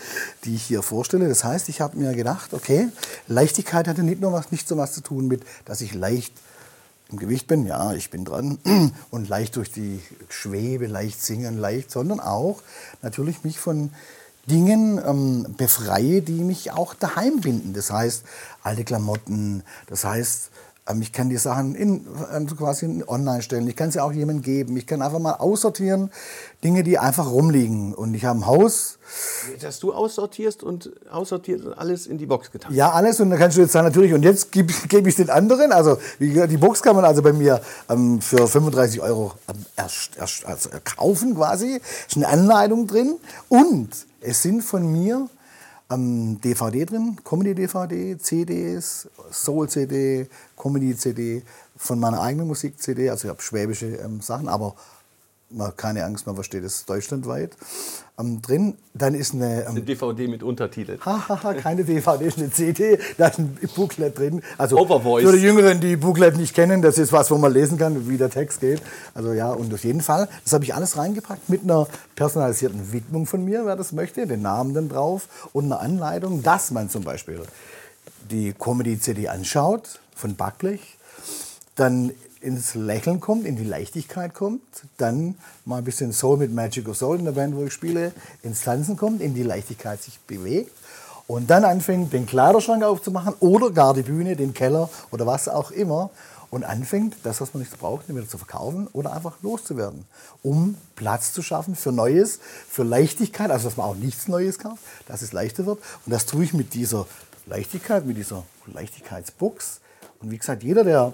die 0.45 0.55
ich 0.55 0.63
hier 0.63 0.83
vorstelle. 0.83 1.29
Das 1.29 1.45
heißt, 1.45 1.69
ich 1.69 1.83
habe 1.83 1.99
mir 1.99 2.15
gedacht, 2.15 2.55
okay, 2.55 2.89
Leichtigkeit 3.27 3.87
hatte 3.87 4.03
nicht 4.03 4.23
nur 4.23 4.33
was, 4.33 4.51
nicht 4.51 4.67
so 4.67 4.79
was 4.79 4.95
zu 4.95 5.03
tun 5.03 5.29
mit, 5.29 5.43
dass 5.67 5.83
ich 5.83 5.93
leicht 5.93 6.33
im 7.11 7.19
Gewicht 7.19 7.49
bin, 7.49 7.67
ja, 7.67 7.93
ich 7.93 8.09
bin 8.09 8.25
dran, 8.25 8.59
und 9.11 9.29
leicht 9.29 9.57
durch 9.57 9.73
die 9.73 10.01
Schwebe, 10.29 10.87
leicht 10.87 11.23
singen, 11.23 11.59
leicht, 11.59 11.91
sondern 11.91 12.21
auch 12.21 12.63
natürlich 13.03 13.45
mich 13.45 13.59
von 13.59 13.91
Dingen 14.49 15.01
ähm, 15.05 15.55
befreie, 15.57 16.23
die 16.23 16.43
mich 16.43 16.73
auch 16.73 16.95
daheim 16.95 17.41
binden. 17.41 17.73
Das 17.73 17.91
heißt, 17.91 18.25
alte 18.63 18.85
Klamotten, 18.85 19.63
das 19.87 20.05
heißt, 20.05 20.51
ich 21.01 21.13
kann 21.13 21.29
die 21.29 21.37
Sachen 21.37 21.75
in, 21.75 22.07
quasi 22.57 23.05
online 23.07 23.43
stellen. 23.43 23.69
Ich 23.69 23.77
kann 23.77 23.91
sie 23.91 24.01
auch 24.01 24.13
jemandem 24.13 24.43
geben. 24.43 24.77
Ich 24.77 24.87
kann 24.87 25.03
einfach 25.03 25.19
mal 25.19 25.35
aussortieren 25.35 26.11
Dinge, 26.65 26.83
die 26.83 26.99
einfach 26.99 27.31
rumliegen. 27.31 27.95
Und 27.95 28.15
ich 28.15 28.25
habe 28.25 28.41
ein 28.41 28.47
Haus. 28.47 28.99
Dass 29.61 29.79
du 29.79 29.93
aussortierst 29.93 30.63
und 30.63 30.91
aussortierst 31.11 31.67
und 31.67 31.73
alles 31.75 32.07
in 32.07 32.19
die 32.19 32.27
Box 32.27 32.51
getan. 32.51 32.75
Ja, 32.75 32.91
alles. 32.91 33.21
Und 33.21 33.31
dann 33.31 33.39
kannst 33.39 33.57
du 33.57 33.61
jetzt 33.61 33.73
sagen, 33.73 33.87
natürlich, 33.87 34.13
und 34.15 34.23
jetzt 34.23 34.51
gebe 34.51 34.73
geb 34.89 35.07
ich 35.07 35.13
es 35.13 35.17
den 35.17 35.31
anderen. 35.31 35.73
Also 35.73 35.99
die 36.19 36.57
Box 36.57 36.83
kann 36.83 36.97
man 36.97 37.05
also 37.05 37.23
bei 37.23 37.33
mir 37.33 37.61
ähm, 37.89 38.21
für 38.21 38.49
35 38.49 39.01
Euro 39.03 39.33
ähm, 39.49 39.65
erst, 39.77 40.17
erst, 40.17 40.47
also 40.47 40.71
kaufen 40.85 41.35
quasi. 41.37 41.81
Ist 42.07 42.17
eine 42.17 42.29
Anleitung 42.29 42.87
drin. 42.87 43.17
Und 43.49 43.91
es 44.21 44.43
sind 44.43 44.63
von 44.63 44.91
mir 44.91 45.29
ähm, 45.91 46.41
DVD 46.41 46.85
drin, 46.85 47.17
Comedy-DVD, 47.25 48.19
CDs, 48.19 49.09
Soul-CD, 49.31 50.29
Comedy-CD, 50.57 51.43
von 51.77 52.01
meiner 52.01 52.21
eigenen 52.21 52.49
Musik-CD, 52.49 53.11
also 53.11 53.29
ich 53.29 53.31
habe 53.31 53.43
schwäbische 53.43 53.87
ähm, 53.87 54.21
Sachen, 54.21 54.49
aber 54.49 54.75
keine 55.77 56.05
Angst, 56.05 56.27
man 56.27 56.35
versteht 56.35 56.63
es 56.65 56.85
deutschlandweit 56.85 57.57
ähm, 58.19 58.43
drin. 58.43 58.77
Dann 58.95 59.15
ist 59.15 59.35
eine, 59.35 59.63
ähm, 59.63 59.69
eine 59.69 59.83
DVD 59.83 60.29
mit 60.29 60.43
Untertiteln. 60.43 61.01
Hahaha, 61.05 61.55
keine 61.55 61.85
DVD, 61.85 62.25
ist 62.25 62.39
eine 62.39 62.51
CD, 62.51 62.99
da 63.17 63.29
ist 63.29 63.39
ein 63.39 63.57
Booklet 63.75 64.19
drin. 64.19 64.43
Also 64.59 64.79
Overvoice. 64.79 65.25
für 65.25 65.33
die 65.33 65.43
Jüngeren, 65.43 65.81
die 65.81 65.97
Booklet 65.97 66.37
nicht 66.37 66.55
kennen, 66.55 66.83
das 66.83 66.99
ist 66.99 67.13
was, 67.13 67.31
wo 67.31 67.39
man 67.39 67.53
lesen 67.53 67.79
kann, 67.79 68.09
wie 68.09 68.19
der 68.19 68.31
Text 68.31 68.61
geht. 68.61 68.83
Also 69.15 69.33
ja, 69.33 69.51
und 69.51 69.73
auf 69.73 69.85
jeden 69.85 70.01
Fall, 70.01 70.29
das 70.45 70.53
habe 70.53 70.65
ich 70.65 70.75
alles 70.75 70.97
reingepackt 70.97 71.49
mit 71.49 71.63
einer 71.63 71.87
personalisierten 72.15 72.93
Widmung 72.93 73.27
von 73.27 73.45
mir, 73.45 73.65
wer 73.65 73.77
das 73.77 73.93
möchte, 73.93 74.27
den 74.27 74.43
Namen 74.43 74.75
dann 74.75 74.89
drauf 74.89 75.49
und 75.53 75.67
eine 75.67 75.79
Anleitung, 75.79 76.43
dass 76.43 76.71
man 76.71 76.91
zum 76.91 77.05
Beispiel 77.05 77.41
die 78.31 78.53
Comedy-CD 78.53 79.29
anschaut 79.29 80.01
von 80.15 80.37
Backblech, 80.37 80.99
dann 81.77 82.13
ins 82.41 82.75
Lächeln 82.75 83.21
kommt, 83.21 83.47
in 83.47 83.57
die 83.57 83.65
Leichtigkeit 83.65 84.35
kommt, 84.35 84.63
dann 84.97 85.37
mal 85.65 85.79
ein 85.79 85.85
bisschen 85.85 86.13
Soul 86.13 86.39
mit 86.39 86.53
Magic 86.53 86.89
of 86.89 86.97
Soul 86.97 87.19
in 87.19 87.25
der 87.25 87.33
Band, 87.33 87.57
wo 87.57 87.65
ich 87.65 87.73
spiele, 87.73 88.13
ins 88.43 88.63
Tanzen 88.63 88.97
kommt, 88.97 89.21
in 89.21 89.35
die 89.35 89.43
Leichtigkeit 89.43 90.03
sich 90.03 90.19
bewegt 90.21 90.73
und 91.27 91.51
dann 91.51 91.65
anfängt, 91.65 92.13
den 92.13 92.27
Kleiderschrank 92.27 92.83
aufzumachen 92.83 93.35
oder 93.41 93.71
gar 93.71 93.95
die 93.95 94.03
Bühne, 94.03 94.37
den 94.37 94.55
Keller 94.55 94.89
oder 95.11 95.27
was 95.27 95.49
auch 95.49 95.71
immer 95.71 96.11
und 96.51 96.65
anfängt, 96.65 97.17
das, 97.23 97.41
was 97.41 97.53
man 97.53 97.63
nicht 97.63 97.79
braucht, 97.79 98.09
entweder 98.09 98.29
zu 98.29 98.39
verkaufen 98.39 98.89
oder 98.93 99.13
einfach 99.13 99.37
loszuwerden, 99.43 100.07
um 100.43 100.77
Platz 100.97 101.33
zu 101.33 101.43
schaffen 101.43 101.77
für 101.77 101.93
Neues, 101.93 102.41
für 102.69 102.83
Leichtigkeit, 102.83 103.51
also 103.51 103.69
dass 103.69 103.77
man 103.77 103.87
auch 103.87 103.97
nichts 103.97 104.29
Neues 104.29 104.59
kauft, 104.59 104.83
dass 105.07 105.23
es 105.23 105.33
leichter 105.33 105.67
wird. 105.67 105.79
Und 106.07 106.13
das 106.13 106.25
tue 106.25 106.45
ich 106.45 106.55
mit 106.55 106.73
dieser 106.75 107.07
Leichtigkeit, 107.47 108.07
mit 108.07 108.17
dieser 108.17 108.45
Leichtigkeitsbox. 108.67 109.81
Und 110.21 110.31
wie 110.31 110.39
gesagt, 110.39 110.63
jeder, 110.63 110.85
der 110.85 111.13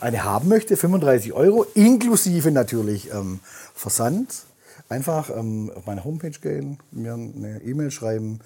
eine 0.00 0.24
haben 0.24 0.48
möchte, 0.48 0.76
35 0.76 1.32
Euro, 1.32 1.64
inklusive 1.74 2.50
natürlich 2.50 3.12
ähm, 3.12 3.40
Versand. 3.74 4.44
Einfach 4.88 5.30
ähm, 5.30 5.70
auf 5.74 5.86
meine 5.86 6.04
Homepage 6.04 6.30
gehen, 6.30 6.78
mir 6.90 7.14
eine 7.14 7.60
E-Mail 7.62 7.90
schreiben 7.90 8.40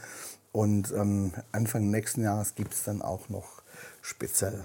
und 0.50 0.90
ähm, 0.92 1.32
Anfang 1.52 1.90
nächsten 1.90 2.22
Jahres 2.22 2.54
gibt 2.54 2.74
es 2.74 2.82
dann 2.82 3.00
auch 3.00 3.28
noch 3.28 3.62
speziell 4.00 4.62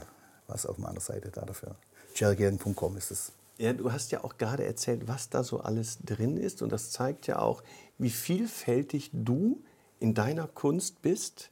was 0.47 0.65
auf 0.65 0.77
meiner 0.77 1.01
Seite 1.01 1.29
da 1.29 1.41
dafür. 1.41 1.75
jerrygen.com 2.15 2.97
ist 2.97 3.11
es. 3.11 3.31
Ja, 3.57 3.73
du 3.73 3.91
hast 3.91 4.11
ja 4.11 4.23
auch 4.23 4.37
gerade 4.37 4.65
erzählt, 4.65 5.07
was 5.07 5.29
da 5.29 5.43
so 5.43 5.59
alles 5.61 5.99
drin 6.03 6.37
ist 6.37 6.61
und 6.61 6.71
das 6.71 6.91
zeigt 6.91 7.27
ja 7.27 7.39
auch, 7.39 7.63
wie 7.97 8.09
vielfältig 8.09 9.09
du 9.13 9.61
in 9.99 10.13
deiner 10.13 10.47
Kunst 10.47 11.01
bist. 11.01 11.49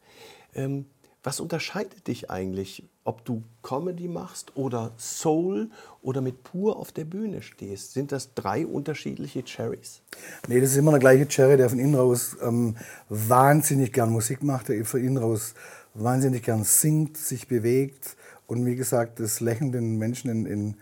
Ähm, 0.53 0.85
was 1.25 1.39
unterscheidet 1.39 2.07
dich 2.07 2.29
eigentlich, 2.29 2.87
ob 3.03 3.25
du 3.25 3.43
Comedy 3.63 4.07
machst 4.07 4.55
oder 4.55 4.91
Soul 4.97 5.71
oder 6.03 6.21
mit 6.21 6.43
pur 6.43 6.77
auf 6.77 6.91
der 6.91 7.05
Bühne 7.05 7.41
stehst? 7.41 7.93
Sind 7.93 8.11
das 8.11 8.35
drei 8.35 8.65
unterschiedliche 8.65 9.43
Cherries? 9.43 10.01
Nee, 10.47 10.61
das 10.61 10.71
ist 10.71 10.77
immer 10.77 10.91
der 10.91 10.99
gleiche 10.99 11.27
Cherry, 11.27 11.57
der 11.57 11.69
von 11.69 11.79
innen 11.79 11.95
raus 11.95 12.37
ähm, 12.41 12.75
wahnsinnig 13.09 13.91
gern 13.91 14.11
Musik 14.11 14.43
macht, 14.43 14.69
der 14.69 14.85
von 14.85 14.99
innen 14.99 15.17
raus 15.17 15.55
wahnsinnig 15.95 16.43
gern 16.43 16.63
singt, 16.63 17.17
sich 17.17 17.47
bewegt 17.47 18.15
und 18.45 18.65
wie 18.67 18.75
gesagt, 18.75 19.19
das 19.19 19.39
Lächeln 19.39 19.71
den 19.71 19.97
Menschen 19.97 20.29
in, 20.29 20.45
in, 20.45 20.75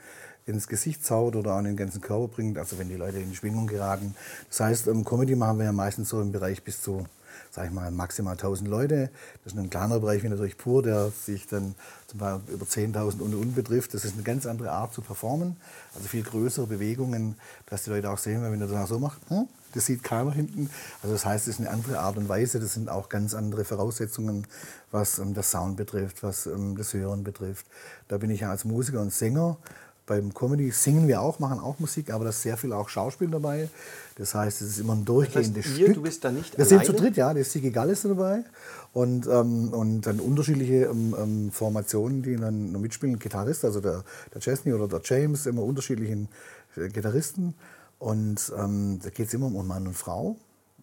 ins 0.45 0.67
Gesicht 0.67 1.05
zaubert 1.05 1.37
oder 1.37 1.53
an 1.53 1.63
den 1.63 1.77
ganzen 1.77 2.01
Körper 2.01 2.27
bringt, 2.27 2.57
also 2.57 2.77
wenn 2.77 2.89
die 2.89 2.95
Leute 2.95 3.19
in 3.19 3.33
Schwingung 3.33 3.67
geraten. 3.67 4.13
Das 4.49 4.59
heißt, 4.59 4.87
ähm, 4.87 5.05
Comedy 5.05 5.35
machen 5.35 5.59
wir 5.59 5.65
ja 5.65 5.71
meistens 5.71 6.09
so 6.09 6.19
im 6.19 6.33
Bereich 6.33 6.63
bis 6.63 6.81
zu 6.81 7.05
sage 7.53 7.67
ich 7.67 7.73
mal, 7.73 7.91
maximal 7.91 8.33
1000 8.33 8.67
Leute. 8.67 9.11
Das 9.43 9.53
ist 9.53 9.59
ein 9.59 9.69
kleiner 9.69 9.99
Bereich 9.99 10.23
wie 10.23 10.29
natürlich 10.29 10.57
pur, 10.57 10.81
der 10.81 11.11
sich 11.11 11.45
dann 11.45 11.75
zum 12.07 12.19
Beispiel 12.19 12.55
über 12.55 12.65
10.000 12.65 13.19
und 13.19 13.35
und 13.35 13.53
betrifft. 13.53 13.93
Das 13.93 14.05
ist 14.05 14.15
eine 14.15 14.23
ganz 14.23 14.47
andere 14.47 14.71
Art 14.71 14.91
zu 14.91 15.01
performen, 15.01 15.55
also 15.93 16.07
viel 16.07 16.23
größere 16.23 16.65
Bewegungen, 16.65 17.35
dass 17.67 17.83
die 17.83 17.91
Leute 17.91 18.09
auch 18.09 18.17
sehen, 18.17 18.41
wenn 18.41 18.59
er 18.59 18.67
das 18.67 18.89
so 18.89 18.97
macht, 18.97 19.19
hm? 19.29 19.47
das 19.73 19.85
sieht 19.85 20.03
keiner 20.03 20.31
hinten. 20.31 20.71
Also 21.03 21.13
das 21.13 21.25
heißt, 21.25 21.47
es 21.47 21.55
ist 21.55 21.59
eine 21.59 21.69
andere 21.69 21.99
Art 21.99 22.17
und 22.17 22.27
Weise, 22.27 22.59
das 22.59 22.73
sind 22.73 22.89
auch 22.89 23.07
ganz 23.07 23.35
andere 23.35 23.65
Voraussetzungen, 23.65 24.47
was 24.91 25.19
ähm, 25.19 25.35
das 25.35 25.51
Sound 25.51 25.77
betrifft, 25.77 26.23
was 26.23 26.47
ähm, 26.47 26.75
das 26.75 26.93
Hören 26.93 27.23
betrifft. 27.23 27.67
Da 28.07 28.17
bin 28.17 28.31
ich 28.31 28.39
ja 28.39 28.49
als 28.49 28.65
Musiker 28.65 29.01
und 29.01 29.13
Sänger 29.13 29.57
beim 30.05 30.33
Comedy 30.33 30.71
singen 30.71 31.07
wir 31.07 31.21
auch, 31.21 31.39
machen 31.39 31.59
auch 31.59 31.79
Musik, 31.79 32.11
aber 32.11 32.25
da 32.25 32.31
ist 32.31 32.41
sehr 32.41 32.57
viel 32.57 32.73
auch 32.73 32.89
Schauspiel 32.89 33.29
dabei. 33.29 33.69
Das 34.15 34.35
heißt, 34.35 34.61
es 34.61 34.71
ist 34.71 34.79
immer 34.79 34.93
ein 34.93 35.05
durchgehendes 35.05 35.63
das 35.63 35.71
heißt, 35.71 35.79
ihr, 35.79 35.85
Stück. 35.85 35.95
Du 35.95 36.01
bist 36.01 36.23
da 36.23 36.31
nicht 36.31 36.57
Wir 36.57 36.65
alleine? 36.65 36.85
sind 36.85 36.85
zu 36.85 37.01
dritt, 37.01 37.17
ja. 37.17 37.33
Der 37.33 37.45
Sigi 37.45 37.71
Gall 37.71 37.89
ist 37.89 38.05
dabei. 38.05 38.43
Und, 38.91 39.27
ähm, 39.27 39.73
und 39.73 40.01
dann 40.01 40.19
unterschiedliche 40.19 40.85
ähm, 40.85 41.15
ähm, 41.17 41.51
Formationen, 41.51 42.21
die 42.21 42.35
dann 42.35 42.71
noch 42.71 42.79
mitspielen. 42.79 43.17
Gitarrist, 43.17 43.65
also 43.65 43.79
der, 43.79 44.03
der 44.33 44.41
Chesney 44.41 44.73
oder 44.73 44.87
der 44.87 45.01
James, 45.03 45.45
immer 45.45 45.63
unterschiedlichen 45.63 46.27
äh, 46.75 46.89
Gitarristen. 46.89 47.55
Und 47.97 48.51
ähm, 48.57 48.99
da 49.01 49.09
geht 49.09 49.27
es 49.27 49.33
immer 49.33 49.47
um 49.47 49.65
Mann 49.65 49.87
und 49.87 49.95
Frau. 49.95 50.35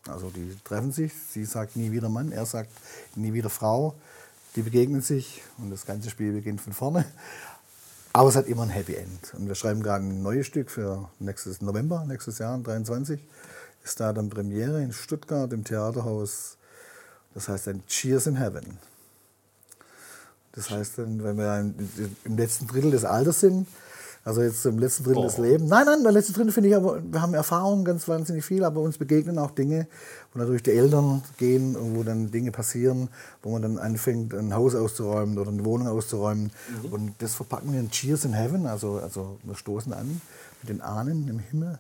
Also 0.09 0.31
die 0.31 0.57
treffen 0.65 0.93
sich. 0.93 1.13
Sie 1.31 1.45
sagt 1.45 1.77
nie 1.77 1.93
wieder 1.93 2.09
Mann, 2.09 2.33
er 2.33 2.47
sagt 2.47 2.71
nie 3.15 3.33
wieder 3.33 3.51
Frau. 3.51 3.95
Die 4.57 4.63
begegnen 4.63 5.03
sich 5.03 5.43
und 5.59 5.71
das 5.71 5.87
ganze 5.87 6.11
Spiel 6.11 6.33
beginnt 6.33 6.61
von 6.61 6.73
vorne. 6.73 7.05
Aber 8.13 8.29
es 8.29 8.37
hat 8.37 8.47
immer 8.47 8.63
ein 8.63 8.71
Happy 8.71 8.95
End. 8.95 9.35
Und 9.35 9.47
wir 9.47 9.55
schreiben 9.55 9.83
gerade 9.83 10.05
ein 10.05 10.23
neues 10.23 10.47
Stück 10.47 10.71
für 10.71 11.09
nächstes 11.21 11.61
November, 11.61 12.05
nächstes 12.07 12.39
Jahr, 12.39 12.59
23. 12.59 13.21
Ist 13.85 14.01
da 14.01 14.13
dann 14.13 14.31
Premiere 14.31 14.83
in 14.83 14.93
Stuttgart 14.93 15.53
im 15.53 15.65
Theaterhaus. 15.65 16.57
Das 17.35 17.49
heißt 17.49 17.69
dann 17.69 17.87
Cheers 17.87 18.27
in 18.27 18.37
Heaven. 18.37 18.79
Das 20.53 20.71
heißt 20.71 20.99
dann, 20.99 21.23
wenn 21.23 21.39
wir 21.39 21.73
im 22.25 22.37
letzten 22.37 22.67
Drittel 22.67 22.91
des 22.91 23.05
Alters 23.05 23.41
sind, 23.41 23.69
also 24.23 24.43
jetzt 24.43 24.67
im 24.67 24.79
letzten 24.79 25.05
Drittel 25.05 25.21
oh. 25.21 25.27
des 25.27 25.39
Lebens. 25.39 25.71
Nein, 25.71 25.87
nein, 25.87 26.03
der 26.03 26.13
letzte 26.13 26.33
Drittel 26.33 26.53
finde 26.53 26.69
ich 26.69 26.77
aber, 26.77 27.03
wir 27.03 27.23
haben 27.23 27.33
Erfahrungen 27.33 27.85
ganz 27.85 28.07
wahnsinnig 28.07 28.45
viel, 28.45 28.65
aber 28.65 28.81
uns 28.81 28.99
begegnen 28.99 29.39
auch 29.39 29.51
Dinge, 29.51 29.87
wo 30.33 30.39
natürlich 30.39 30.63
die 30.63 30.73
Eltern 30.73 31.23
gehen 31.39 31.75
und 31.75 31.97
wo 31.97 32.03
dann 32.03 32.31
Dinge 32.31 32.53
passieren, 32.53 33.09
wo 33.43 33.51
man 33.51 33.63
dann 33.63 33.79
anfängt, 33.79 34.35
ein 34.35 34.55
Haus 34.55 34.75
auszuräumen 34.75 35.39
oder 35.39 35.51
eine 35.51 35.65
Wohnung 35.65 35.89
auszuräumen. 35.89 36.51
Mhm. 36.83 36.93
Und 36.93 37.15
das 37.19 37.35
verpacken 37.35 37.73
wir 37.73 37.81
in 37.81 37.91
Cheers 37.91 38.27
in 38.27 38.35
Heaven, 38.35 38.67
also, 38.67 38.99
also 38.99 39.39
wir 39.43 39.55
stoßen 39.55 39.93
an 39.93 40.21
mit 40.61 40.69
den 40.69 40.83
Ahnen 40.83 41.27
im 41.29 41.39
Himmel 41.39 41.79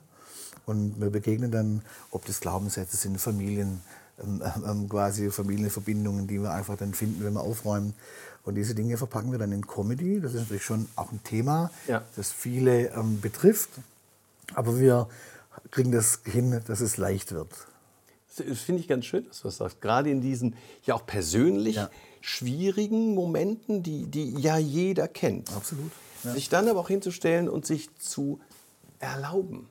und 0.65 1.01
wir 1.01 1.11
begegnen 1.11 1.51
dann, 1.51 1.83
ob 2.11 2.25
das 2.25 2.41
Glaubenssätze 2.41 2.97
sind, 2.97 3.21
Familien, 3.21 3.83
ähm, 4.23 4.43
ähm, 4.67 4.89
quasi 4.89 5.31
Familienverbindungen, 5.31 6.27
die 6.27 6.41
wir 6.41 6.53
einfach 6.53 6.77
dann 6.77 6.95
finden, 6.95 7.25
wenn 7.25 7.33
wir 7.33 7.41
aufräumen. 7.41 7.95
Und 8.45 8.55
diese 8.55 8.75
Dinge 8.75 8.97
verpacken 8.97 9.33
wir 9.33 9.39
dann 9.39 9.53
in 9.53 9.67
Comedy. 9.67 10.21
Das 10.21 10.35
ist 10.35 10.41
natürlich 10.41 10.65
schon 10.65 10.89
auch 10.97 11.13
ein 11.13 11.23
Thema, 11.23 11.71
ja. 11.87 12.03
das 12.17 12.33
viele 12.33 12.89
ähm, 12.95 13.21
betrifft. 13.21 13.71
Aber 14.55 14.79
wir 14.79 15.09
kriegen 15.71 15.93
das 15.93 16.21
hin, 16.25 16.61
dass 16.67 16.81
es 16.81 16.97
leicht 16.97 17.33
wird. 17.33 17.51
Das 18.37 18.61
finde 18.61 18.81
ich 18.81 18.89
ganz 18.89 19.05
schön, 19.05 19.27
dass 19.27 19.41
du 19.41 19.49
das 19.49 19.57
sagst. 19.59 19.81
Gerade 19.81 20.11
in 20.11 20.21
diesen 20.21 20.57
ja 20.85 20.95
auch 20.95 21.05
persönlich 21.05 21.77
ja. 21.77 21.91
schwierigen 22.21 23.15
Momenten, 23.15 23.83
die, 23.83 24.07
die 24.07 24.31
ja 24.41 24.57
jeder 24.57 25.09
kennt. 25.09 25.55
Absolut. 25.55 25.91
Ja. 26.25 26.33
Sich 26.33 26.49
dann 26.49 26.69
aber 26.69 26.81
auch 26.81 26.89
hinzustellen 26.89 27.49
und 27.49 27.67
sich 27.67 27.95
zu 27.97 28.41
erlauben. 28.99 29.69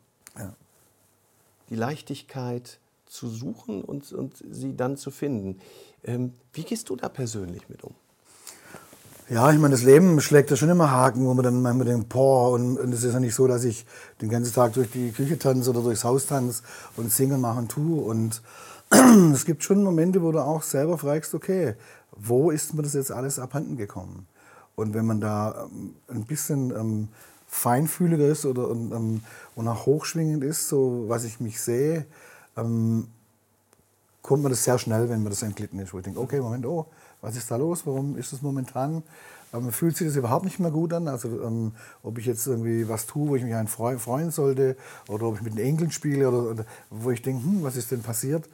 Die 1.69 1.75
Leichtigkeit 1.75 2.79
zu 3.05 3.27
suchen 3.27 3.83
und, 3.83 4.11
und 4.11 4.43
sie 4.49 4.75
dann 4.75 4.97
zu 4.97 5.11
finden. 5.11 5.59
Ähm, 6.03 6.33
wie 6.53 6.63
gehst 6.63 6.89
du 6.89 6.95
da 6.95 7.09
persönlich 7.09 7.67
mit 7.69 7.83
um? 7.83 7.93
Ja, 9.29 9.51
ich 9.51 9.59
meine, 9.59 9.75
das 9.75 9.83
Leben 9.83 10.19
schlägt 10.21 10.49
ja 10.49 10.57
schon 10.57 10.69
immer 10.69 10.89
Haken, 10.89 11.23
wo 11.27 11.35
man 11.35 11.43
dann 11.43 11.61
manchmal 11.61 11.85
denkt, 11.85 12.09
boah, 12.09 12.51
und 12.51 12.79
es 12.91 13.03
ist 13.03 13.13
ja 13.13 13.19
nicht 13.19 13.35
so, 13.35 13.45
dass 13.45 13.63
ich 13.63 13.85
den 14.21 14.29
ganzen 14.29 14.55
Tag 14.55 14.73
durch 14.73 14.89
die 14.89 15.11
Küche 15.11 15.37
tanze 15.37 15.69
oder 15.69 15.83
durchs 15.83 16.03
Haus 16.03 16.25
tanze 16.25 16.63
und 16.97 17.11
singen, 17.11 17.39
machen, 17.39 17.67
tue. 17.67 18.01
Und 18.01 18.41
es 19.31 19.45
gibt 19.45 19.63
schon 19.63 19.83
Momente, 19.83 20.23
wo 20.23 20.31
du 20.31 20.39
auch 20.39 20.63
selber 20.63 20.97
fragst, 20.97 21.35
okay, 21.35 21.75
wo 22.17 22.49
ist 22.49 22.73
mir 22.73 22.81
das 22.81 22.93
jetzt 22.93 23.11
alles 23.11 23.37
abhanden 23.37 23.77
gekommen? 23.77 24.25
Und 24.75 24.95
wenn 24.95 25.05
man 25.05 25.21
da 25.21 25.67
ähm, 25.71 25.93
ein 26.07 26.25
bisschen 26.25 26.71
ähm, 26.71 27.09
feinfühliger 27.45 28.27
ist 28.27 28.47
oder 28.47 28.71
ähm, 28.71 29.21
und 29.53 29.67
auch 29.67 29.85
hochschwingend 29.85 30.43
ist, 30.43 30.69
so 30.69 31.05
was 31.07 31.23
ich 31.23 31.39
mich 31.39 31.61
sehe, 31.61 32.07
ähm, 32.57 33.09
kommt 34.23 34.41
man 34.41 34.51
das 34.51 34.63
sehr 34.63 34.79
schnell, 34.79 35.07
wenn 35.07 35.21
man 35.21 35.29
das 35.29 35.43
entglitten 35.43 35.77
ist. 35.77 35.93
Wo 35.93 35.99
ich 35.99 36.03
denke, 36.03 36.19
okay, 36.19 36.41
Moment, 36.41 36.65
oh, 36.65 36.87
was 37.21 37.35
ist 37.35 37.51
da 37.51 37.55
los, 37.55 37.85
warum 37.85 38.17
ist 38.17 38.33
es 38.33 38.41
momentan, 38.41 39.03
ähm, 39.53 39.71
fühlt 39.71 39.97
sich 39.97 40.07
das 40.07 40.15
überhaupt 40.15 40.45
nicht 40.45 40.59
mehr 40.59 40.71
gut 40.71 40.93
an. 40.93 41.07
Also 41.07 41.27
ähm, 41.41 41.73
ob 42.03 42.17
ich 42.17 42.25
jetzt 42.25 42.45
irgendwie 42.47 42.87
was 42.87 43.05
tue, 43.05 43.29
wo 43.29 43.35
ich 43.35 43.43
mich 43.43 43.55
einen 43.55 43.67
freuen 43.67 44.31
sollte 44.31 44.75
oder 45.07 45.27
ob 45.27 45.35
ich 45.35 45.41
mit 45.41 45.53
den 45.53 45.65
Enkeln 45.65 45.91
spiele 45.91 46.29
oder, 46.29 46.51
oder 46.51 46.65
wo 46.89 47.11
ich 47.11 47.21
denke, 47.21 47.43
hm, 47.43 47.63
was 47.63 47.75
ist 47.75 47.91
denn 47.91 48.01
passiert, 48.01 48.45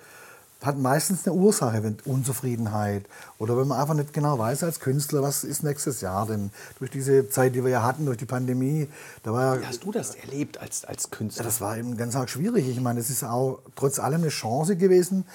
hat 0.62 0.79
meistens 0.79 1.27
eine 1.27 1.36
Ursache, 1.36 1.84
wenn 1.84 1.98
Unzufriedenheit 2.05 3.05
oder 3.38 3.57
wenn 3.57 3.67
man 3.67 3.79
einfach 3.79 3.93
nicht 3.93 4.13
genau 4.13 4.39
weiß 4.39 4.63
als 4.63 4.79
Künstler, 4.79 5.22
was 5.22 5.43
ist 5.43 5.63
nächstes 5.63 6.01
Jahr 6.01 6.25
denn 6.25 6.50
durch 6.79 6.89
diese 6.89 7.29
Zeit, 7.29 7.55
die 7.55 7.63
wir 7.63 7.72
ja 7.72 7.84
hatten, 7.84 8.05
durch 8.05 8.17
die 8.17 8.25
Pandemie. 8.25 8.88
Da 9.24 9.34
war 9.34 9.62
Wie 9.62 9.65
hast 9.65 9.84
du 9.84 9.91
das 9.91 10.15
erlebt 10.15 10.57
als, 10.60 10.86
als 10.86 11.12
Künstler? 11.12 11.43
Ja, 11.43 11.50
das 11.50 11.62
war 11.62 11.77
eben 11.77 11.98
ganz 11.98 12.15
arg 12.15 12.29
schwierig. 12.29 12.67
Ich 12.67 12.79
meine, 12.79 13.00
es 13.00 13.10
ist 13.10 13.24
auch 13.24 13.60
trotz 13.75 14.00
allem 14.00 14.22
eine 14.22 14.29
Chance 14.29 14.75
gewesen, 14.75 15.25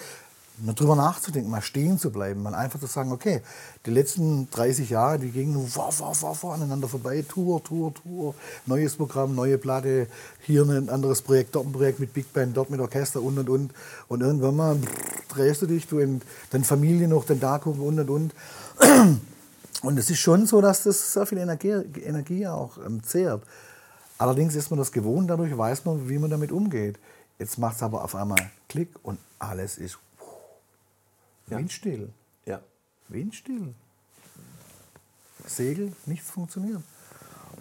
mal 0.62 0.74
drüber 0.74 0.96
nachzudenken, 0.96 1.50
mal 1.50 1.62
stehen 1.62 1.98
zu 1.98 2.10
bleiben, 2.10 2.42
mal 2.42 2.54
einfach 2.54 2.78
zu 2.80 2.86
sagen, 2.86 3.12
okay, 3.12 3.42
die 3.86 3.90
letzten 3.90 4.50
30 4.50 4.90
Jahre, 4.90 5.18
die 5.18 5.30
gingen 5.30 5.54
nur 5.54 5.64
wow, 5.74 5.94
wow, 5.98 6.22
wow, 6.22 6.38
wow, 6.42 6.52
aneinander 6.54 6.88
vorbei, 6.88 7.24
Tour, 7.26 7.62
Tour, 7.62 7.94
Tour, 7.94 8.34
neues 8.66 8.96
Programm, 8.96 9.34
neue 9.34 9.58
Platte, 9.58 10.06
hier 10.40 10.62
ein 10.62 10.88
anderes 10.88 11.22
Projekt, 11.22 11.54
dort 11.54 11.66
ein 11.66 11.72
Projekt 11.72 12.00
mit 12.00 12.12
Big 12.12 12.32
Band, 12.32 12.56
dort 12.56 12.70
mit 12.70 12.80
Orchester 12.80 13.22
und 13.22 13.38
und 13.38 13.48
und. 13.48 13.72
Und 14.08 14.20
irgendwann 14.20 14.56
mal 14.56 14.76
drehst 15.28 15.62
du 15.62 15.66
dich, 15.66 15.86
du 15.86 15.98
in 15.98 16.20
deine 16.50 16.64
Familie 16.64 17.08
noch, 17.08 17.24
dann 17.24 17.40
da 17.40 17.58
gucken 17.58 17.82
und 17.82 18.00
und 18.00 18.10
und. 18.10 18.34
Und 19.82 19.98
es 19.98 20.10
ist 20.10 20.18
schon 20.18 20.44
so, 20.44 20.60
dass 20.60 20.82
das 20.82 21.14
sehr 21.14 21.24
viel 21.24 21.38
Energie, 21.38 21.70
Energie 22.04 22.46
auch 22.46 22.76
ähm, 22.84 23.02
zehrt. 23.02 23.42
Allerdings 24.18 24.54
ist 24.54 24.68
man 24.68 24.78
das 24.78 24.92
gewohnt, 24.92 25.30
dadurch 25.30 25.56
weiß 25.56 25.86
man, 25.86 26.06
wie 26.06 26.18
man 26.18 26.28
damit 26.28 26.52
umgeht. 26.52 26.98
Jetzt 27.38 27.56
macht 27.56 27.76
es 27.76 27.82
aber 27.82 28.04
auf 28.04 28.14
einmal 28.14 28.50
Klick 28.68 28.90
und 29.02 29.18
alles 29.38 29.78
ist 29.78 29.98
ja. 31.50 31.58
Windstill. 31.58 32.12
Ja. 32.46 32.60
Windstill. 33.08 33.74
Segel, 35.46 35.92
nichts 36.06 36.30
funktioniert. 36.30 36.82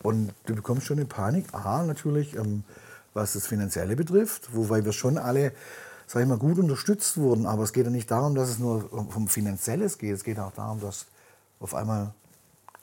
Und 0.03 0.34
du 0.46 0.55
bekommst 0.55 0.86
schon 0.86 0.98
eine 0.98 1.05
Panik. 1.05 1.53
A, 1.53 1.84
natürlich, 1.84 2.36
ähm, 2.36 2.63
was 3.13 3.34
das 3.34 3.48
Finanzielle 3.48 3.96
betrifft, 3.96 4.53
wobei 4.53 4.86
wir 4.86 4.93
schon 4.93 5.17
alle, 5.17 5.51
sag 6.08 6.22
ich 6.22 6.27
mal, 6.27 6.38
gut 6.38 6.60
unterstützt 6.60 7.17
wurden. 7.17 7.46
Aber 7.46 7.63
es 7.63 7.74
geht 7.74 7.86
ja 7.86 7.91
nicht 7.91 8.10
darum, 8.10 8.36
dass 8.36 8.50
es 8.50 8.60
nur 8.60 8.91
um 8.93 9.27
Finanzielles 9.27 9.98
geht. 9.98 10.13
Es 10.13 10.24
geht 10.24 10.39
auch 10.39 10.53
darum, 10.53 10.79
dass 10.79 11.08
auf 11.60 11.74
einmal 11.74 12.13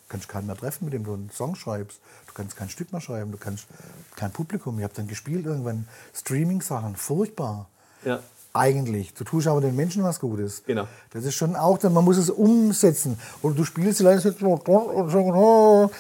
kannst 0.08 0.28
keinen 0.28 0.46
mehr 0.46 0.56
treffen, 0.56 0.84
mit 0.84 0.94
dem 0.94 1.04
du 1.04 1.14
einen 1.14 1.30
Song 1.30 1.54
schreibst. 1.54 2.00
Du 2.26 2.32
kannst 2.34 2.56
kein 2.56 2.68
Stück 2.68 2.92
mehr 2.92 3.00
schreiben, 3.00 3.32
du 3.32 3.38
kannst 3.38 3.66
kein 4.14 4.30
Publikum. 4.32 4.78
Ich 4.78 4.84
habe 4.84 4.94
dann 4.94 5.08
gespielt 5.08 5.46
irgendwann 5.46 5.88
Streaming-Sachen, 6.14 6.96
furchtbar. 6.96 7.68
Ja 8.04 8.20
eigentlich. 8.56 9.14
Du 9.14 9.24
tust 9.24 9.46
aber 9.46 9.60
den 9.60 9.76
Menschen 9.76 10.02
was 10.02 10.20
Gutes. 10.20 10.62
Genau. 10.64 10.86
Das 11.10 11.24
ist 11.24 11.34
schon 11.34 11.56
auch, 11.56 11.82
man 11.82 12.04
muss 12.04 12.16
es 12.16 12.30
umsetzen. 12.30 13.18
Oder 13.42 13.54
du 13.54 13.64
spielst 13.64 14.00
die 14.00 14.04
Leute 14.04 14.20
so, 14.20 14.46
und 14.46 14.68
oh. 14.68 15.90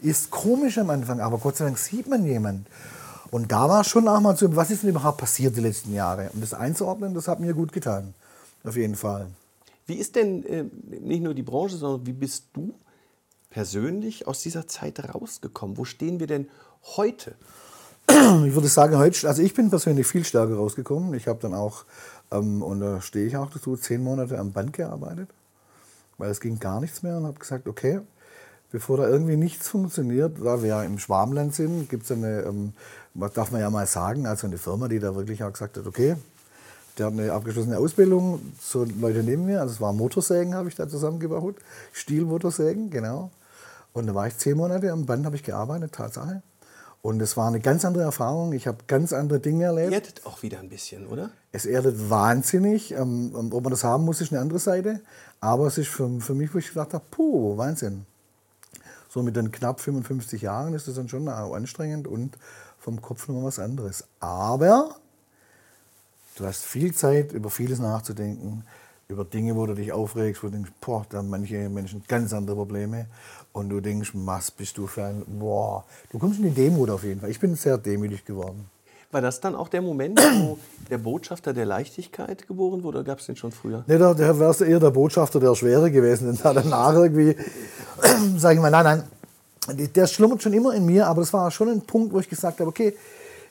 ist 0.00 0.30
komisch 0.30 0.78
am 0.78 0.90
Anfang, 0.90 1.20
aber 1.20 1.38
Gott 1.38 1.56
sei 1.56 1.64
Dank 1.64 1.78
sieht 1.78 2.08
man 2.08 2.24
jemanden. 2.24 2.66
Und 3.30 3.50
da 3.50 3.68
war 3.68 3.82
schon 3.82 4.06
auch 4.06 4.20
mal 4.20 4.36
so, 4.36 4.54
was 4.54 4.70
ist 4.70 4.82
denn 4.84 4.90
überhaupt 4.90 5.18
passiert 5.18 5.56
die 5.56 5.60
letzten 5.60 5.92
Jahre? 5.92 6.30
Und 6.32 6.40
das 6.40 6.54
einzuordnen, 6.54 7.14
das 7.14 7.26
hat 7.26 7.40
mir 7.40 7.54
gut 7.54 7.72
getan. 7.72 8.14
Auf 8.62 8.76
jeden 8.76 8.94
Fall. 8.94 9.26
Wie 9.86 9.94
ist 9.94 10.16
denn 10.16 10.44
äh, 10.46 10.64
nicht 11.00 11.22
nur 11.22 11.34
die 11.34 11.42
Branche, 11.42 11.76
sondern 11.76 12.06
wie 12.06 12.12
bist 12.12 12.44
du 12.52 12.74
persönlich 13.50 14.26
aus 14.26 14.40
dieser 14.40 14.66
Zeit 14.66 15.14
rausgekommen? 15.14 15.76
Wo 15.76 15.84
stehen 15.84 16.20
wir 16.20 16.26
denn 16.26 16.48
heute? 16.96 17.34
Ich 18.08 18.54
würde 18.54 18.68
sagen, 18.68 18.96
heute, 18.98 19.26
also 19.28 19.42
ich 19.42 19.54
bin 19.54 19.70
persönlich 19.70 20.06
viel 20.06 20.24
stärker 20.24 20.54
rausgekommen. 20.54 21.14
Ich 21.14 21.26
habe 21.26 21.38
dann 21.40 21.54
auch, 21.54 21.84
ähm, 22.30 22.62
und 22.62 22.80
da 22.80 23.00
stehe 23.00 23.26
ich 23.26 23.36
auch 23.36 23.50
dazu, 23.50 23.76
zehn 23.76 24.02
Monate 24.02 24.38
am 24.38 24.52
Band 24.52 24.72
gearbeitet, 24.72 25.28
weil 26.18 26.30
es 26.30 26.40
ging 26.40 26.58
gar 26.58 26.80
nichts 26.80 27.02
mehr 27.02 27.16
und 27.16 27.26
habe 27.26 27.38
gesagt, 27.38 27.66
okay, 27.68 28.00
bevor 28.70 28.98
da 28.98 29.08
irgendwie 29.08 29.36
nichts 29.36 29.68
funktioniert, 29.68 30.36
da 30.44 30.60
wir 30.60 30.68
ja 30.68 30.82
im 30.82 30.98
Schwarmland 30.98 31.54
sind, 31.54 31.88
gibt 31.88 32.04
es 32.04 32.12
eine, 32.12 32.42
ähm, 32.42 32.72
was 33.14 33.32
darf 33.32 33.50
man 33.52 33.60
ja 33.60 33.70
mal 33.70 33.86
sagen, 33.86 34.26
also 34.26 34.46
eine 34.46 34.58
Firma, 34.58 34.88
die 34.88 34.98
da 34.98 35.14
wirklich 35.14 35.42
auch 35.42 35.52
gesagt 35.52 35.76
hat, 35.76 35.86
okay, 35.86 36.16
der 36.98 37.06
hat 37.06 37.12
eine 37.12 37.32
abgeschlossene 37.32 37.78
Ausbildung, 37.78 38.40
so 38.60 38.84
Leute 38.84 39.22
neben 39.22 39.46
mir, 39.46 39.60
also 39.60 39.74
es 39.74 39.80
war 39.80 39.92
Motorsägen, 39.92 40.54
habe 40.54 40.68
ich 40.68 40.74
da 40.74 40.88
zusammengebaut, 40.88 41.56
Stielmotorsägen, 41.92 42.90
genau. 42.90 43.30
Und 43.92 44.08
da 44.08 44.14
war 44.14 44.26
ich 44.26 44.36
zehn 44.38 44.56
Monate 44.56 44.90
am 44.90 45.06
Band, 45.06 45.24
habe 45.24 45.36
ich 45.36 45.42
gearbeitet, 45.42 45.92
Tatsache. 45.92 46.42
Und 47.04 47.20
es 47.20 47.36
war 47.36 47.48
eine 47.48 47.60
ganz 47.60 47.84
andere 47.84 48.02
Erfahrung. 48.02 48.54
Ich 48.54 48.66
habe 48.66 48.78
ganz 48.86 49.12
andere 49.12 49.38
Dinge 49.38 49.64
erlebt. 49.64 49.92
Erdet 49.92 50.24
auch 50.24 50.42
wieder 50.42 50.58
ein 50.60 50.70
bisschen, 50.70 51.06
oder? 51.06 51.28
Es 51.52 51.66
erdet 51.66 52.08
wahnsinnig. 52.08 52.92
Ähm, 52.92 53.50
ob 53.52 53.62
man 53.62 53.70
das 53.72 53.84
haben 53.84 54.06
muss, 54.06 54.22
ist 54.22 54.32
eine 54.32 54.40
andere 54.40 54.58
Seite. 54.58 55.02
Aber 55.38 55.66
es 55.66 55.76
ist 55.76 55.88
für, 55.88 56.08
für 56.22 56.32
mich, 56.32 56.54
wo 56.54 56.58
ich 56.58 56.68
gedacht 56.68 56.94
habe, 56.94 57.04
puh, 57.10 57.58
Wahnsinn. 57.58 58.06
So 59.10 59.22
mit 59.22 59.36
den 59.36 59.52
knapp 59.52 59.80
55 59.80 60.40
Jahren 60.40 60.72
ist 60.72 60.88
das 60.88 60.94
dann 60.94 61.10
schon 61.10 61.28
anstrengend 61.28 62.08
und 62.08 62.38
vom 62.78 63.02
Kopf 63.02 63.28
nochmal 63.28 63.44
was 63.44 63.58
anderes. 63.58 64.04
Aber 64.20 64.96
du 66.36 66.46
hast 66.46 66.64
viel 66.64 66.94
Zeit, 66.94 67.32
über 67.32 67.50
vieles 67.50 67.80
nachzudenken, 67.80 68.64
über 69.08 69.24
Dinge, 69.24 69.54
wo 69.56 69.66
du 69.66 69.74
dich 69.74 69.92
aufregst, 69.92 70.42
wo 70.42 70.48
du 70.48 70.54
denkst, 70.54 70.72
boah, 70.80 71.04
da 71.08 71.18
haben 71.18 71.28
manche 71.28 71.68
Menschen 71.68 72.02
ganz 72.08 72.32
andere 72.32 72.56
Probleme. 72.56 73.06
Und 73.52 73.68
du 73.68 73.80
denkst, 73.80 74.10
was 74.14 74.50
bist 74.50 74.78
du 74.78 74.86
für 74.86 75.04
ein, 75.04 75.22
boah, 75.26 75.84
du 76.10 76.18
kommst 76.18 76.38
in 76.40 76.46
die 76.46 76.50
Demut 76.50 76.90
auf 76.90 77.04
jeden 77.04 77.20
Fall. 77.20 77.30
Ich 77.30 77.40
bin 77.40 77.54
sehr 77.54 77.78
demütig 77.78 78.24
geworden. 78.24 78.68
War 79.12 79.20
das 79.20 79.40
dann 79.40 79.54
auch 79.54 79.68
der 79.68 79.80
Moment, 79.80 80.20
wo 80.20 80.58
der 80.90 80.98
Botschafter 80.98 81.52
der 81.52 81.66
Leichtigkeit 81.66 82.48
geboren 82.48 82.82
wurde 82.82 82.98
oder 82.98 83.06
gab 83.06 83.20
es 83.20 83.26
den 83.26 83.36
schon 83.36 83.52
früher? 83.52 83.84
Nee, 83.86 83.98
da, 83.98 84.12
da 84.12 84.38
wärst 84.38 84.60
du 84.60 84.64
eher 84.64 84.80
der 84.80 84.90
Botschafter 84.90 85.38
der 85.38 85.54
Schwere 85.54 85.90
gewesen. 85.90 86.26
Denn 86.26 86.40
da 86.42 86.52
danach 86.52 86.94
irgendwie, 86.94 87.36
sag 88.36 88.54
ich 88.54 88.60
mal, 88.60 88.72
nein, 88.72 88.84
nein, 88.84 89.88
der 89.94 90.06
schlummert 90.08 90.42
schon 90.42 90.52
immer 90.52 90.74
in 90.74 90.84
mir, 90.84 91.06
aber 91.06 91.20
das 91.20 91.32
war 91.32 91.50
schon 91.50 91.68
ein 91.68 91.82
Punkt, 91.82 92.12
wo 92.12 92.18
ich 92.18 92.28
gesagt 92.28 92.58
habe, 92.58 92.68
okay, 92.68 92.96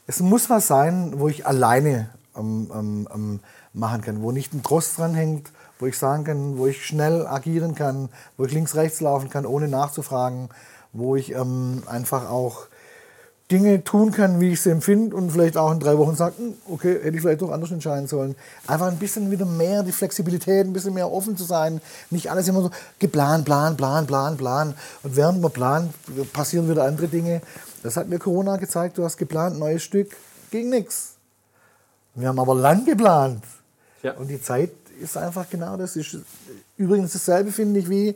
es 0.06 0.20
muss 0.20 0.50
was 0.50 0.68
sein, 0.68 1.14
wo 1.16 1.30
ich 1.30 1.46
alleine 1.46 2.10
ähm, 2.36 2.70
ähm, 2.74 3.08
ähm 3.14 3.40
machen 3.74 4.02
kann, 4.02 4.22
wo 4.22 4.32
nicht 4.32 4.54
ein 4.54 4.64
Trost 4.64 4.98
dran 4.98 5.14
hängt, 5.14 5.52
wo 5.80 5.88
ich 5.88 5.98
sagen 5.98 6.24
kann, 6.24 6.58
wo 6.58 6.68
ich 6.68 6.86
schnell 6.86 7.26
agieren 7.28 7.76
kann, 7.76 8.10
wo 8.38 8.46
ich 8.46 8.54
links, 8.54 8.76
rechts 8.76 9.02
laufen 9.02 9.30
kann, 9.30 9.46
ohne 9.46 9.68
nachzufragen, 9.68 10.50
wo 10.94 11.16
ich 11.16 11.34
ähm, 11.34 11.84
einfach 11.88 12.30
auch 12.30 12.68
Dinge 13.52 13.84
tun 13.84 14.12
kann, 14.12 14.40
wie 14.40 14.54
ich 14.54 14.62
sie 14.62 14.70
empfinde 14.70 15.16
und 15.16 15.32
vielleicht 15.32 15.58
auch 15.58 15.72
in 15.72 15.80
drei 15.80 15.98
Wochen 15.98 16.16
sagen, 16.16 16.36
hm, 16.38 16.54
okay, 16.70 16.94
hätte 17.04 17.16
ich 17.16 17.22
vielleicht 17.22 17.42
doch 17.42 17.52
anders 17.52 17.72
entscheiden 17.72 18.08
sollen. 18.08 18.36
Einfach 18.68 18.88
ein 18.88 18.98
bisschen 18.98 19.30
wieder 19.30 19.46
mehr 19.46 19.84
die 19.84 19.92
Flexibilität, 19.92 20.66
ein 20.66 20.74
bisschen 20.74 20.94
mehr 20.94 21.12
offen 21.12 21.36
zu 21.36 21.44
sein, 21.44 21.82
nicht 22.10 22.32
alles 22.32 22.48
immer 22.48 22.62
so 22.62 22.72
geplant, 23.00 23.46
plan, 23.46 23.76
plan, 23.76 24.08
plan, 24.08 24.38
plan. 24.38 24.74
Und 25.04 25.16
während 25.16 25.42
man 25.42 25.52
plant, 25.52 25.94
passieren 26.32 26.70
wieder 26.70 26.86
andere 26.86 27.08
Dinge. 27.08 27.42
Das 27.84 27.98
hat 27.98 28.08
mir 28.08 28.18
Corona 28.18 28.56
gezeigt, 28.56 28.98
du 28.98 29.04
hast 29.04 29.18
geplant, 29.18 29.60
neues 29.60 29.84
Stück, 29.84 30.16
ging 30.50 30.70
nichts. 30.70 31.16
Wir 32.16 32.30
haben 32.30 32.40
aber 32.40 32.56
lang 32.56 32.86
geplant. 32.86 33.44
Ja. 34.04 34.14
Und 34.14 34.28
die 34.28 34.42
Zeit 34.42 34.72
ist 35.02 35.18
einfach 35.18 35.50
genau 35.50 35.78
das. 35.78 35.96
Ist 35.96 36.18
übrigens 36.78 37.14
dasselbe, 37.14 37.52
finde 37.52 37.80
ich, 37.80 37.90
wie 37.90 38.16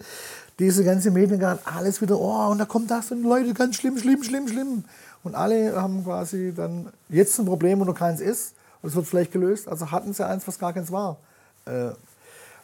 diese 0.60 0.84
ganze 0.84 1.12
Medien 1.12 1.40
gerade 1.40 1.62
alles 1.66 2.02
wieder, 2.02 2.20
oh, 2.20 2.48
und 2.52 2.58
da 2.58 2.66
kommt 2.66 2.90
das 2.92 3.12
und 3.12 3.24
Leute, 3.24 3.54
ganz 3.54 3.76
schlimm, 3.76 3.98
schlimm, 3.98 4.24
schlimm, 4.24 4.48
schlimm. 4.48 4.84
Und 5.24 5.36
alle 5.36 5.80
haben 5.80 6.04
quasi 6.04 6.54
dann 6.56 6.88
jetzt 7.10 7.38
ein 7.40 7.46
Problem, 7.46 7.80
wo 7.80 7.86
noch 7.86 7.98
keins 7.98 8.22
ist. 8.22 8.54
Und 8.82 8.90
es 8.90 8.96
wird 8.96 9.08
vielleicht 9.08 9.32
gelöst. 9.32 9.68
Also 9.68 9.92
hatten 9.92 10.14
sie 10.14 10.26
eins, 10.26 10.48
was 10.48 10.60
gar 10.60 10.74
keins 10.74 10.92
war. 10.92 11.18
Äh, 11.66 11.90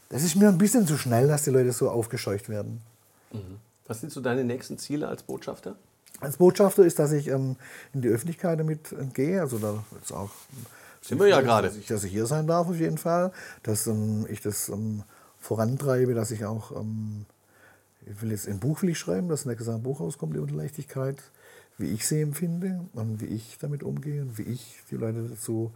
das 0.10 0.24
ist 0.24 0.36
mir 0.36 0.48
ein 0.48 0.58
bisschen 0.58 0.86
zu 0.86 0.98
schnell, 0.98 1.28
dass 1.28 1.44
die 1.44 1.50
Leute 1.50 1.72
so 1.72 1.90
aufgescheucht 1.90 2.50
werden. 2.50 2.82
Mhm. 3.32 3.60
Was 3.88 4.00
sind 4.00 4.12
so 4.12 4.22
deine 4.22 4.44
nächsten 4.44 4.78
Ziele 4.78 5.08
als 5.08 5.24
Botschafter? 5.24 5.76
Als 6.20 6.38
Botschafter 6.38 6.86
ist, 6.86 7.00
dass 7.00 7.12
ich 7.12 7.28
ähm, 7.28 7.58
in 7.94 8.02
die 8.02 8.10
Öffentlichkeit 8.10 8.60
damit 8.60 8.96
gehe. 9.14 9.42
Also 9.42 9.58
da 9.58 9.84
ist 10.02 10.12
auch 10.12 10.30
sind 11.04 11.20
wir 11.20 11.28
ja 11.28 11.42
gerade. 11.42 11.68
Dass 11.68 11.78
ich, 11.78 11.88
dass 11.88 12.04
ich 12.04 12.12
hier 12.12 12.26
sein 12.26 12.48
darf 12.48 12.68
auf 12.70 12.80
jeden 12.80 12.98
Fall, 12.98 13.32
dass 13.64 13.88
ähm, 13.88 14.26
ich 14.30 14.42
das 14.42 14.70
ähm, 14.70 15.04
vorantreibe, 15.40 16.14
dass 16.14 16.32
ich 16.32 16.46
auch, 16.46 16.72
ähm, 16.72 17.26
ich 18.06 18.22
will 18.22 18.32
jetzt 18.32 18.48
ein 18.48 18.60
Buch 18.60 18.82
will 18.82 18.90
ich 18.90 19.00
schreiben, 19.00 19.28
dass 19.28 19.46
nächstes 19.46 19.68
Jahr 19.68 19.78
ein 19.78 19.84
Buch 19.84 20.00
rauskommt 20.00 20.36
über 20.36 20.48
die 20.48 20.56
Leichtigkeit, 20.56 21.18
wie 21.78 21.88
ich 21.88 22.08
sie 22.08 22.22
empfinde 22.22 22.86
und 22.94 23.22
wie 23.22 23.26
ich 23.26 23.58
damit 23.60 23.84
umgehe 23.84 24.22
und 24.22 24.38
wie 24.38 24.44
ich 24.44 24.78
die 24.92 24.96
Leute 24.96 25.28
dazu 25.30 25.72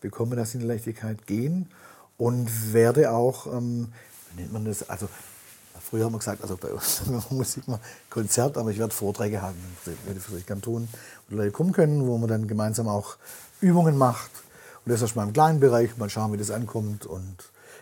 bekomme, 0.00 0.36
dass 0.36 0.52
sie 0.52 0.58
in 0.58 0.62
die 0.62 0.68
Leichtigkeit 0.68 1.26
gehen. 1.26 1.68
Und 2.16 2.72
werde 2.72 3.12
auch, 3.12 3.46
ähm, 3.46 3.92
wie 4.30 4.42
nennt 4.42 4.52
man 4.52 4.64
das, 4.64 4.88
also 4.88 5.08
Früher 5.80 6.04
haben 6.04 6.12
wir 6.12 6.18
gesagt, 6.18 6.42
also 6.42 6.56
bei 6.56 6.68
uns 6.68 7.02
Musik 7.30 7.66
mal 7.66 7.80
Konzert, 8.10 8.58
aber 8.58 8.70
ich 8.70 8.78
werde 8.78 8.92
Vorträge 8.92 9.40
haben, 9.40 9.56
werde 9.84 10.20
ich 10.36 10.46
gerne 10.46 10.60
tun, 10.60 10.86
wo 11.28 11.36
Leute 11.36 11.50
kommen 11.50 11.72
können, 11.72 12.06
wo 12.06 12.18
man 12.18 12.28
dann 12.28 12.46
gemeinsam 12.46 12.88
auch 12.88 13.16
Übungen 13.60 13.96
macht 13.96 14.30
und 14.88 14.92
das 14.94 15.02
erstmal 15.02 15.26
im 15.26 15.34
kleinen 15.34 15.60
Bereich, 15.60 15.98
mal 15.98 16.08
schauen, 16.08 16.32
wie 16.32 16.38
das 16.38 16.50
ankommt. 16.50 17.04
Und 17.04 17.36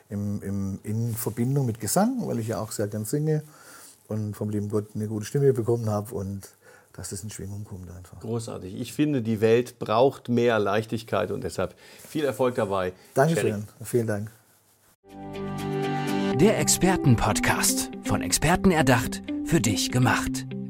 im, 0.09 0.43
im, 0.43 0.79
in 0.83 1.15
Verbindung 1.15 1.65
mit 1.65 1.79
Gesang, 1.79 2.27
weil 2.27 2.41
ich 2.41 2.49
ja 2.49 2.59
auch 2.61 2.73
sehr 2.73 2.89
gern 2.89 3.05
singe 3.05 3.45
und 4.09 4.35
vom 4.35 4.51
lieben 4.51 4.69
Gott 4.69 4.87
eine 4.95 5.07
gute 5.07 5.25
Stimme 5.25 5.53
bekommen 5.53 5.89
habe 5.89 6.13
und 6.13 6.49
dass 6.95 7.11
das 7.11 7.23
in 7.23 7.31
Schwingung 7.31 7.63
kommt 7.65 7.91
einfach. 7.91 8.19
Großartig. 8.19 8.75
Ich 8.75 8.93
finde, 8.93 9.23
die 9.23 9.41
Welt 9.41 9.79
braucht 9.79 10.29
mehr 10.29 10.59
Leichtigkeit 10.59 11.31
und 11.31 11.45
deshalb 11.45 11.77
viel 12.09 12.25
Erfolg 12.25 12.57
dabei. 12.57 12.93
Dankeschön. 13.15 13.69
Vielen 13.85 14.07
Dank. 14.09 14.31
Der 16.41 16.59
Expertenpodcast. 16.59 17.91
Von 18.05 18.21
Experten 18.21 18.73
erdacht, 18.73 19.23
für 19.45 19.61
dich 19.61 19.93
gemacht. 19.93 20.47